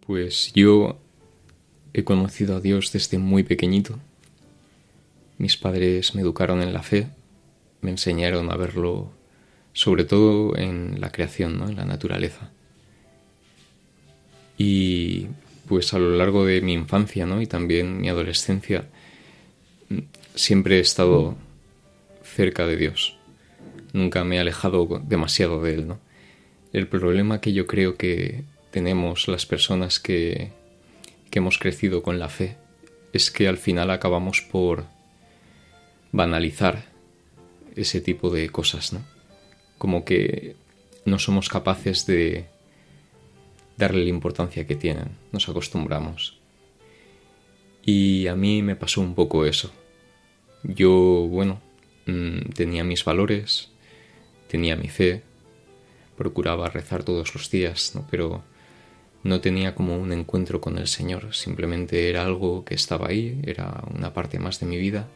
Pues 0.09 0.51
yo 0.55 0.97
He 1.93 2.03
conocido 2.03 2.55
a 2.55 2.59
Dios 2.59 2.91
desde 2.91 3.19
muy 3.19 3.43
pequeñito. 3.43 3.99
Mis 5.37 5.55
padres 5.55 6.15
me 6.15 6.21
educaron 6.23 6.63
en 6.63 6.73
la 6.73 6.81
fe, 6.81 7.09
me 7.81 7.91
enseñaron 7.91 8.51
a 8.51 8.57
verlo 8.57 9.11
sobre 9.71 10.05
todo 10.05 10.57
en 10.57 10.99
la 10.99 11.11
creación, 11.11 11.59
¿no? 11.59 11.69
en 11.69 11.75
la 11.75 11.85
naturaleza. 11.85 12.49
Y 14.57 15.27
pues 15.67 15.93
a 15.93 15.99
lo 15.99 16.09
largo 16.15 16.43
de 16.43 16.61
mi 16.61 16.73
infancia 16.73 17.27
¿no? 17.27 17.39
y 17.39 17.45
también 17.45 18.01
mi 18.01 18.09
adolescencia 18.09 18.87
siempre 20.33 20.77
he 20.77 20.79
estado 20.79 21.37
cerca 22.23 22.65
de 22.65 22.77
Dios. 22.77 23.15
Nunca 23.93 24.23
me 24.23 24.37
he 24.37 24.39
alejado 24.39 25.03
demasiado 25.05 25.61
de 25.61 25.75
Él. 25.75 25.87
¿no? 25.87 25.99
El 26.73 26.87
problema 26.87 27.41
que 27.41 27.53
yo 27.53 27.67
creo 27.67 27.95
que 27.95 28.43
tenemos 28.71 29.27
las 29.27 29.45
personas 29.45 29.99
que 29.99 30.51
que 31.29 31.39
hemos 31.39 31.57
crecido 31.57 32.01
con 32.01 32.19
la 32.19 32.29
fe 32.29 32.57
es 33.13 33.31
que 33.31 33.47
al 33.47 33.57
final 33.57 33.91
acabamos 33.91 34.41
por 34.41 34.85
banalizar 36.11 36.85
ese 37.75 38.01
tipo 38.01 38.29
de 38.29 38.49
cosas, 38.49 38.93
¿no? 38.93 39.01
Como 39.77 40.05
que 40.05 40.55
no 41.05 41.19
somos 41.19 41.49
capaces 41.49 42.05
de 42.05 42.45
darle 43.77 44.03
la 44.03 44.09
importancia 44.09 44.67
que 44.67 44.75
tienen, 44.75 45.09
nos 45.31 45.47
acostumbramos. 45.47 46.37
Y 47.85 48.27
a 48.27 48.35
mí 48.35 48.61
me 48.61 48.75
pasó 48.75 49.01
un 49.01 49.15
poco 49.15 49.45
eso. 49.45 49.71
Yo, 50.63 50.91
bueno, 51.29 51.61
mm, 52.05 52.49
tenía 52.53 52.83
mis 52.83 53.05
valores, 53.05 53.69
tenía 54.49 54.75
mi 54.75 54.89
fe, 54.89 55.23
procuraba 56.17 56.69
rezar 56.69 57.03
todos 57.03 57.33
los 57.33 57.49
días, 57.49 57.93
¿no? 57.95 58.05
Pero 58.11 58.43
no 59.23 59.41
tenía 59.41 59.75
como 59.75 59.97
un 59.97 60.13
encuentro 60.13 60.61
con 60.61 60.77
el 60.77 60.87
Señor, 60.87 61.33
simplemente 61.35 62.09
era 62.09 62.23
algo 62.23 62.63
que 62.63 62.75
estaba 62.75 63.09
ahí, 63.09 63.39
era 63.43 63.83
una 63.93 64.13
parte 64.13 64.39
más 64.39 64.59
de 64.59 64.65
mi 64.65 64.77
vida, 64.77 65.07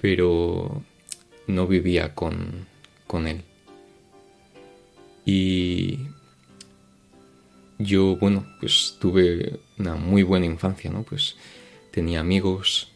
pero 0.00 0.82
no 1.46 1.66
vivía 1.66 2.14
con, 2.14 2.66
con 3.06 3.26
él. 3.26 3.42
Y 5.26 5.98
yo, 7.78 8.16
bueno, 8.16 8.46
pues 8.60 8.96
tuve 9.00 9.58
una 9.78 9.96
muy 9.96 10.22
buena 10.22 10.46
infancia, 10.46 10.90
¿no? 10.90 11.02
Pues 11.02 11.36
tenía 11.90 12.20
amigos, 12.20 12.92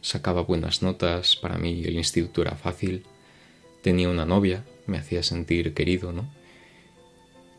sacaba 0.00 0.42
buenas 0.42 0.82
notas, 0.82 1.36
para 1.36 1.58
mí 1.58 1.82
el 1.84 1.94
instituto 1.94 2.42
era 2.42 2.56
fácil, 2.56 3.04
tenía 3.82 4.08
una 4.08 4.26
novia, 4.26 4.64
me 4.86 4.98
hacía 4.98 5.22
sentir 5.22 5.74
querido, 5.74 6.12
¿no? 6.12 6.28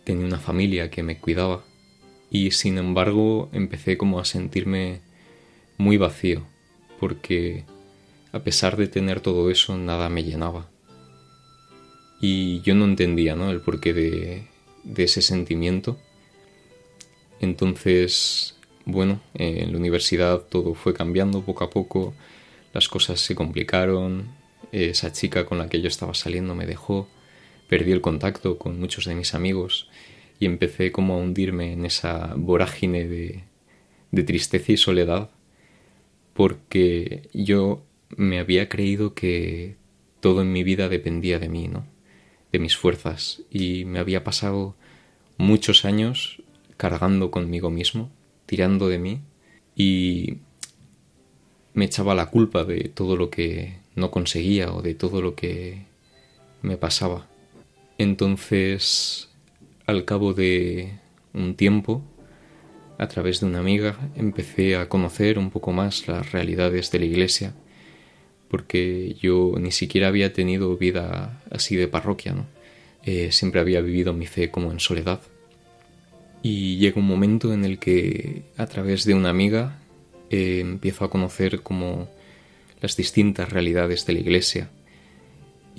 Tenía 0.04 0.26
una 0.26 0.40
familia 0.40 0.90
que 0.90 1.04
me 1.04 1.20
cuidaba 1.20 1.64
y 2.32 2.52
sin 2.52 2.78
embargo 2.78 3.50
empecé 3.54 3.98
como 3.98 4.20
a 4.20 4.26
sentirme 4.26 5.02
muy 5.78 5.98
vacío 5.98 6.46
porque 7.00 7.66
a 8.32 8.40
pesar 8.40 8.78
de 8.78 8.88
tener 8.88 9.22
todo 9.22 9.50
eso 9.50 9.78
nada 9.78 10.10
me 10.10 10.24
llenaba 10.24 10.70
y 12.22 12.62
yo 12.62 12.76
no 12.76 12.86
entendía 12.86 13.36
¿no? 13.36 13.50
el 13.50 13.62
porqué 13.62 13.94
de, 13.94 14.48
de 14.84 15.04
ese 15.04 15.22
sentimiento 15.22 15.98
entonces 17.40 18.56
bueno 18.86 19.22
en 19.34 19.72
la 19.72 19.78
universidad 19.78 20.42
todo 20.42 20.74
fue 20.76 20.94
cambiando 20.94 21.42
poco 21.42 21.64
a 21.64 21.70
poco 21.70 22.14
las 22.74 22.88
cosas 22.88 23.20
se 23.20 23.34
complicaron 23.36 24.28
esa 24.72 25.12
chica 25.12 25.46
con 25.46 25.58
la 25.58 25.70
que 25.70 25.82
yo 25.82 25.88
estaba 25.88 26.14
saliendo 26.14 26.54
me 26.54 26.68
dejó 26.68 27.08
perdí 27.68 27.92
el 27.92 28.02
contacto 28.02 28.60
con 28.60 28.80
muchos 28.80 29.06
de 29.06 29.16
mis 29.16 29.34
amigos 29.34 29.90
y 30.40 30.46
empecé 30.46 30.92
como 30.92 31.14
a 31.14 31.18
hundirme 31.18 31.74
en 31.74 31.86
esa 31.86 32.34
vorágine 32.36 33.08
de, 33.08 33.44
de 34.12 34.24
tristeza 34.24 34.72
y 34.72 34.78
soledad 34.78 35.30
porque 36.34 37.30
yo 37.34 37.84
me 38.16 38.40
había 38.40 38.70
creído 38.70 39.14
que 39.14 39.76
todo 40.22 40.42
en 40.42 40.52
mi 40.52 40.64
vida 40.64 40.90
dependía 40.90 41.40
de 41.40 41.50
mí, 41.50 41.68
¿no? 41.68 41.86
De 42.52 42.60
mis 42.60 42.78
fuerzas 42.78 43.44
y 43.52 43.86
me 43.86 44.00
había 44.00 44.24
pasado 44.24 44.76
muchos 45.38 45.86
años 45.86 46.42
cargando 46.78 47.30
conmigo 47.30 47.70
mismo, 47.70 48.10
tirando 48.46 48.88
de 48.88 49.00
mí 49.00 49.22
y 49.76 50.38
me 51.74 51.86
echaba 51.86 52.16
la 52.16 52.28
culpa 52.28 52.64
de 52.64 52.90
todo 52.90 53.16
lo 53.16 53.30
que 53.30 53.78
no 53.96 54.12
conseguía 54.12 54.74
o 54.74 54.82
de 54.82 54.96
todo 54.96 55.22
lo 55.22 55.36
que 55.36 55.86
me 56.62 56.78
pasaba. 56.78 57.28
Entonces, 57.98 59.29
al 59.90 60.06
cabo 60.06 60.34
de 60.34 60.94
un 61.34 61.56
tiempo, 61.56 62.04
a 62.98 63.08
través 63.08 63.40
de 63.40 63.48
una 63.48 63.60
amiga, 63.60 63.98
empecé 64.16 64.76
a 64.76 64.90
conocer 64.90 65.40
un 65.40 65.50
poco 65.50 65.72
más 65.72 66.08
las 66.08 66.32
realidades 66.32 66.92
de 66.92 67.00
la 67.00 67.06
iglesia, 67.06 67.54
porque 68.50 69.16
yo 69.22 69.54
ni 69.60 69.72
siquiera 69.72 70.08
había 70.08 70.34
tenido 70.34 70.76
vida 70.78 71.42
así 71.52 71.76
de 71.76 71.88
parroquia, 71.88 72.34
¿no? 72.34 72.46
Eh, 73.06 73.32
siempre 73.32 73.62
había 73.62 73.82
vivido 73.82 74.14
mi 74.14 74.26
fe 74.26 74.52
como 74.52 74.72
en 74.72 74.80
soledad. 74.80 75.22
Y 76.42 76.78
llega 76.78 77.00
un 77.00 77.08
momento 77.08 77.54
en 77.54 77.66
el 77.66 77.80
que, 77.80 78.44
a 78.58 78.66
través 78.68 79.06
de 79.06 79.14
una 79.14 79.30
amiga, 79.30 79.80
eh, 80.30 80.60
empiezo 80.60 81.06
a 81.06 81.10
conocer 81.10 81.62
como 81.62 82.10
las 82.82 82.96
distintas 82.96 83.50
realidades 83.52 84.06
de 84.06 84.14
la 84.14 84.20
iglesia 84.20 84.70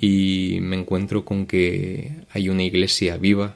y 0.01 0.57
me 0.61 0.75
encuentro 0.77 1.23
con 1.23 1.45
que 1.45 2.11
hay 2.31 2.49
una 2.49 2.63
iglesia 2.63 3.17
viva, 3.17 3.55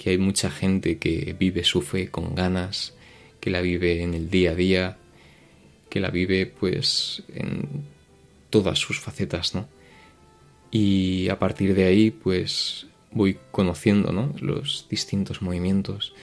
que 0.00 0.08
hay 0.08 0.18
mucha 0.18 0.50
gente 0.50 0.96
que 0.96 1.36
vive 1.38 1.62
su 1.62 1.82
fe 1.82 2.08
con 2.08 2.34
ganas, 2.34 2.94
que 3.38 3.50
la 3.50 3.60
vive 3.60 4.02
en 4.02 4.14
el 4.14 4.30
día 4.30 4.52
a 4.52 4.54
día, 4.54 4.96
que 5.90 6.00
la 6.00 6.08
vive 6.08 6.46
pues 6.46 7.22
en 7.34 7.84
todas 8.48 8.78
sus 8.78 8.98
facetas, 8.98 9.54
¿no? 9.54 9.68
Y 10.70 11.28
a 11.28 11.38
partir 11.38 11.74
de 11.74 11.84
ahí 11.84 12.10
pues 12.10 12.86
voy 13.12 13.36
conociendo, 13.50 14.10
¿no? 14.10 14.34
los 14.40 14.86
distintos 14.88 15.42
movimientos 15.42 16.14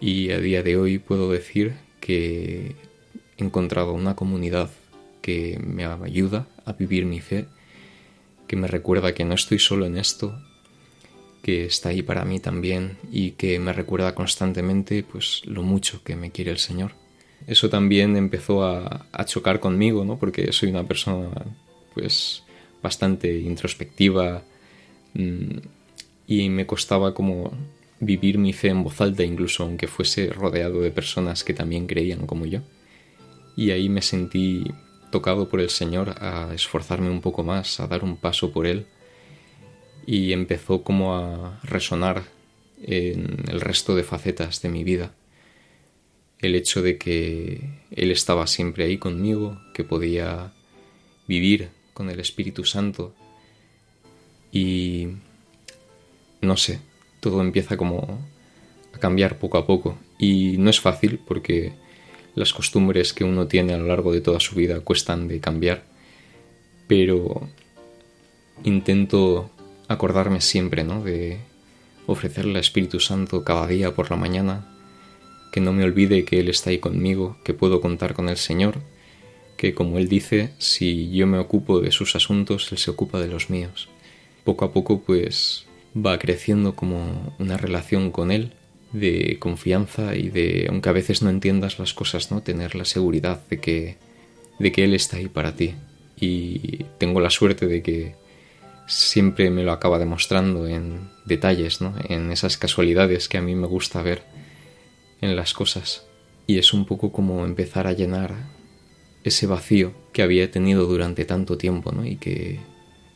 y 0.00 0.30
a 0.30 0.38
día 0.38 0.62
de 0.62 0.78
hoy 0.78 0.98
puedo 0.98 1.30
decir 1.30 1.74
que 2.00 2.74
he 3.36 3.44
encontrado 3.44 3.92
una 3.92 4.16
comunidad 4.16 4.70
que 5.20 5.60
me 5.62 5.84
ayuda 5.84 6.46
a 6.64 6.72
vivir 6.72 7.04
mi 7.04 7.20
fe 7.20 7.48
que 8.46 8.56
me 8.56 8.66
recuerda 8.66 9.12
que 9.12 9.26
no 9.26 9.34
estoy 9.34 9.58
solo 9.58 9.84
en 9.84 9.98
esto, 9.98 10.38
que 11.44 11.66
está 11.66 11.90
ahí 11.90 12.00
para 12.00 12.24
mí 12.24 12.40
también 12.40 12.96
y 13.12 13.32
que 13.32 13.58
me 13.58 13.74
recuerda 13.74 14.14
constantemente 14.14 15.02
pues 15.02 15.42
lo 15.44 15.62
mucho 15.62 16.02
que 16.02 16.16
me 16.16 16.30
quiere 16.30 16.50
el 16.50 16.56
Señor. 16.56 16.92
Eso 17.46 17.68
también 17.68 18.16
empezó 18.16 18.64
a, 18.64 19.06
chocar 19.26 19.60
conmigo, 19.60 20.06
¿no? 20.06 20.18
Porque 20.18 20.50
soy 20.52 20.70
una 20.70 20.84
persona 20.84 21.28
pues 21.92 22.42
bastante 22.82 23.38
introspectiva 23.38 24.42
mm, 25.12 25.58
y 26.26 26.48
me 26.48 26.64
costaba 26.64 27.12
como 27.12 27.52
vivir 28.00 28.38
mi 28.38 28.54
fe 28.54 28.68
en 28.68 28.82
voz 28.82 29.02
alta 29.02 29.22
incluso 29.22 29.64
aunque 29.64 29.86
fuese 29.86 30.28
rodeado 30.28 30.80
de 30.80 30.90
personas 30.90 31.44
que 31.44 31.52
también 31.52 31.86
creían 31.86 32.26
como 32.26 32.46
yo. 32.46 32.60
Y 33.54 33.70
ahí 33.70 33.90
me 33.90 34.00
sentí 34.00 34.64
tocado 35.10 35.50
por 35.50 35.60
el 35.60 35.68
Señor 35.68 36.14
a 36.22 36.54
esforzarme 36.54 37.10
un 37.10 37.20
poco 37.20 37.44
más, 37.44 37.80
a 37.80 37.86
dar 37.86 38.02
un 38.02 38.16
paso 38.16 38.50
por 38.50 38.66
Él 38.66 38.86
y 40.06 40.32
empezó 40.32 40.82
como 40.82 41.16
a 41.16 41.60
resonar 41.62 42.24
en 42.82 43.44
el 43.48 43.60
resto 43.60 43.94
de 43.94 44.04
facetas 44.04 44.60
de 44.62 44.68
mi 44.68 44.84
vida. 44.84 45.14
El 46.38 46.54
hecho 46.54 46.82
de 46.82 46.98
que 46.98 47.80
Él 47.90 48.10
estaba 48.10 48.46
siempre 48.46 48.84
ahí 48.84 48.98
conmigo, 48.98 49.60
que 49.72 49.84
podía 49.84 50.52
vivir 51.26 51.70
con 51.94 52.10
el 52.10 52.20
Espíritu 52.20 52.64
Santo 52.64 53.14
y 54.52 55.08
no 56.42 56.56
sé, 56.56 56.80
todo 57.20 57.40
empieza 57.40 57.76
como 57.76 58.20
a 58.92 58.98
cambiar 58.98 59.38
poco 59.38 59.58
a 59.58 59.66
poco 59.66 59.98
y 60.18 60.58
no 60.58 60.70
es 60.70 60.80
fácil 60.80 61.18
porque 61.26 61.72
las 62.34 62.52
costumbres 62.52 63.12
que 63.12 63.24
uno 63.24 63.46
tiene 63.46 63.72
a 63.72 63.78
lo 63.78 63.86
largo 63.86 64.12
de 64.12 64.20
toda 64.20 64.40
su 64.40 64.54
vida 64.54 64.80
cuestan 64.80 65.28
de 65.28 65.40
cambiar, 65.40 65.84
pero 66.86 67.48
intento 68.64 69.50
acordarme 69.88 70.40
siempre, 70.40 70.84
¿no? 70.84 71.02
De 71.02 71.38
ofrecerle 72.06 72.52
al 72.52 72.60
Espíritu 72.60 73.00
Santo 73.00 73.44
cada 73.44 73.66
día 73.66 73.94
por 73.94 74.10
la 74.10 74.16
mañana, 74.16 74.66
que 75.52 75.60
no 75.60 75.72
me 75.72 75.84
olvide 75.84 76.24
que 76.24 76.40
Él 76.40 76.48
está 76.48 76.70
ahí 76.70 76.78
conmigo, 76.78 77.36
que 77.44 77.54
puedo 77.54 77.80
contar 77.80 78.14
con 78.14 78.28
el 78.28 78.36
Señor, 78.36 78.78
que 79.56 79.74
como 79.74 79.98
Él 79.98 80.08
dice, 80.08 80.50
si 80.58 81.10
yo 81.10 81.26
me 81.26 81.38
ocupo 81.38 81.80
de 81.80 81.92
sus 81.92 82.16
asuntos, 82.16 82.70
Él 82.72 82.78
se 82.78 82.90
ocupa 82.90 83.20
de 83.20 83.28
los 83.28 83.50
míos. 83.50 83.88
Poco 84.44 84.64
a 84.64 84.72
poco 84.72 85.00
pues 85.00 85.66
va 85.96 86.18
creciendo 86.18 86.74
como 86.74 87.34
una 87.38 87.56
relación 87.56 88.10
con 88.10 88.30
Él 88.30 88.52
de 88.92 89.38
confianza 89.40 90.14
y 90.14 90.28
de, 90.28 90.66
aunque 90.68 90.88
a 90.88 90.92
veces 90.92 91.22
no 91.22 91.30
entiendas 91.30 91.78
las 91.78 91.94
cosas, 91.94 92.30
¿no? 92.30 92.42
Tener 92.42 92.74
la 92.74 92.84
seguridad 92.84 93.40
de 93.48 93.60
que, 93.60 93.96
de 94.58 94.72
que 94.72 94.84
Él 94.84 94.94
está 94.94 95.16
ahí 95.16 95.28
para 95.28 95.56
ti. 95.56 95.74
Y 96.18 96.84
tengo 96.98 97.20
la 97.20 97.30
suerte 97.30 97.66
de 97.66 97.82
que 97.82 98.14
siempre 98.86 99.50
me 99.50 99.62
lo 99.62 99.72
acaba 99.72 99.98
demostrando 99.98 100.66
en 100.66 101.10
detalles, 101.24 101.80
¿no? 101.80 101.94
En 102.08 102.30
esas 102.30 102.56
casualidades 102.56 103.28
que 103.28 103.38
a 103.38 103.42
mí 103.42 103.54
me 103.54 103.66
gusta 103.66 104.02
ver 104.02 104.22
en 105.20 105.36
las 105.36 105.54
cosas. 105.54 106.06
Y 106.46 106.58
es 106.58 106.72
un 106.74 106.84
poco 106.84 107.12
como 107.12 107.44
empezar 107.44 107.86
a 107.86 107.92
llenar 107.92 108.34
ese 109.22 109.46
vacío 109.46 109.94
que 110.12 110.22
había 110.22 110.50
tenido 110.50 110.86
durante 110.86 111.24
tanto 111.24 111.56
tiempo, 111.56 111.92
¿no? 111.92 112.04
Y 112.04 112.16
que, 112.16 112.60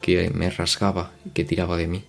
que 0.00 0.30
me 0.30 0.50
rasgaba 0.50 1.12
y 1.26 1.30
que 1.30 1.44
tiraba 1.44 1.76
de 1.76 1.86
mí. 1.86 2.04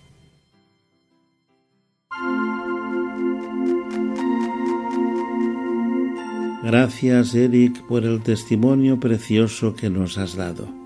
Gracias, 6.62 7.34
Eric, 7.34 7.86
por 7.86 8.04
el 8.04 8.22
testimonio 8.22 9.00
precioso 9.00 9.74
que 9.74 9.90
nos 9.90 10.18
has 10.18 10.36
dado. 10.36 10.79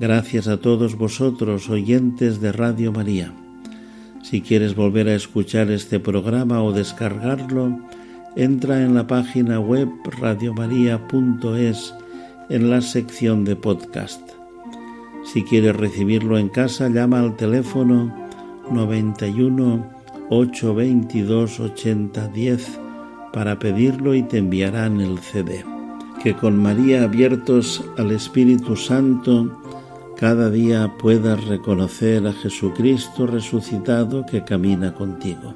Gracias 0.00 0.46
a 0.46 0.58
todos 0.58 0.96
vosotros, 0.96 1.68
oyentes 1.68 2.40
de 2.40 2.52
Radio 2.52 2.92
María. 2.92 3.32
Si 4.22 4.42
quieres 4.42 4.76
volver 4.76 5.08
a 5.08 5.16
escuchar 5.16 5.72
este 5.72 5.98
programa 5.98 6.62
o 6.62 6.72
descargarlo, 6.72 7.80
entra 8.36 8.84
en 8.84 8.94
la 8.94 9.08
página 9.08 9.58
web 9.58 9.88
radiomaria.es 10.20 11.94
en 12.48 12.70
la 12.70 12.80
sección 12.80 13.44
de 13.44 13.56
podcast. 13.56 14.22
Si 15.24 15.42
quieres 15.42 15.74
recibirlo 15.74 16.38
en 16.38 16.48
casa, 16.48 16.88
llama 16.88 17.18
al 17.18 17.36
teléfono 17.36 18.14
91 18.70 19.84
822 20.30 21.58
8010 21.58 22.78
para 23.32 23.58
pedirlo 23.58 24.14
y 24.14 24.22
te 24.22 24.38
enviarán 24.38 25.00
el 25.00 25.18
CD. 25.18 25.64
Que 26.22 26.34
con 26.34 26.56
María 26.56 27.02
abiertos 27.02 27.84
al 27.96 28.12
Espíritu 28.12 28.76
Santo, 28.76 29.58
cada 30.18 30.50
día 30.50 30.96
puedas 30.98 31.44
reconocer 31.44 32.26
a 32.26 32.32
Jesucristo 32.32 33.28
resucitado 33.28 34.26
que 34.26 34.42
camina 34.42 34.92
contigo. 34.92 35.54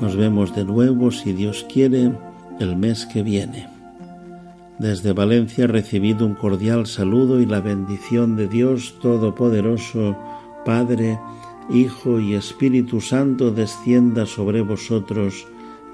Nos 0.00 0.16
vemos 0.16 0.56
de 0.56 0.64
nuevo, 0.64 1.10
si 1.10 1.34
Dios 1.34 1.66
quiere, 1.70 2.12
el 2.60 2.76
mes 2.76 3.04
que 3.04 3.22
viene. 3.22 3.68
Desde 4.78 5.12
Valencia 5.12 5.66
recibido 5.66 6.24
un 6.24 6.34
cordial 6.34 6.86
saludo 6.86 7.42
y 7.42 7.46
la 7.46 7.60
bendición 7.60 8.36
de 8.36 8.48
Dios 8.48 8.94
Todopoderoso, 9.02 10.16
Padre, 10.64 11.18
Hijo 11.70 12.20
y 12.20 12.34
Espíritu 12.34 13.02
Santo 13.02 13.50
descienda 13.50 14.24
sobre 14.24 14.62
vosotros 14.62 15.46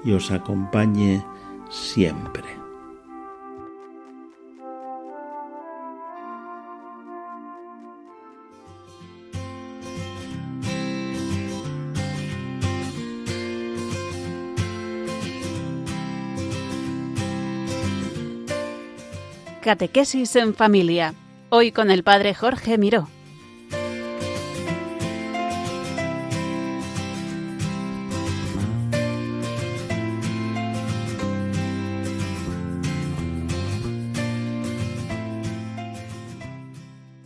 y 0.05 0.13
os 0.13 0.31
acompañe 0.31 1.25
siempre. 1.69 2.58
Catequesis 19.69 20.35
en 20.35 20.55
familia. 20.55 21.13
Hoy 21.49 21.71
con 21.71 21.91
el 21.91 22.01
Padre 22.01 22.33
Jorge 22.33 22.79
Miró. 22.79 23.07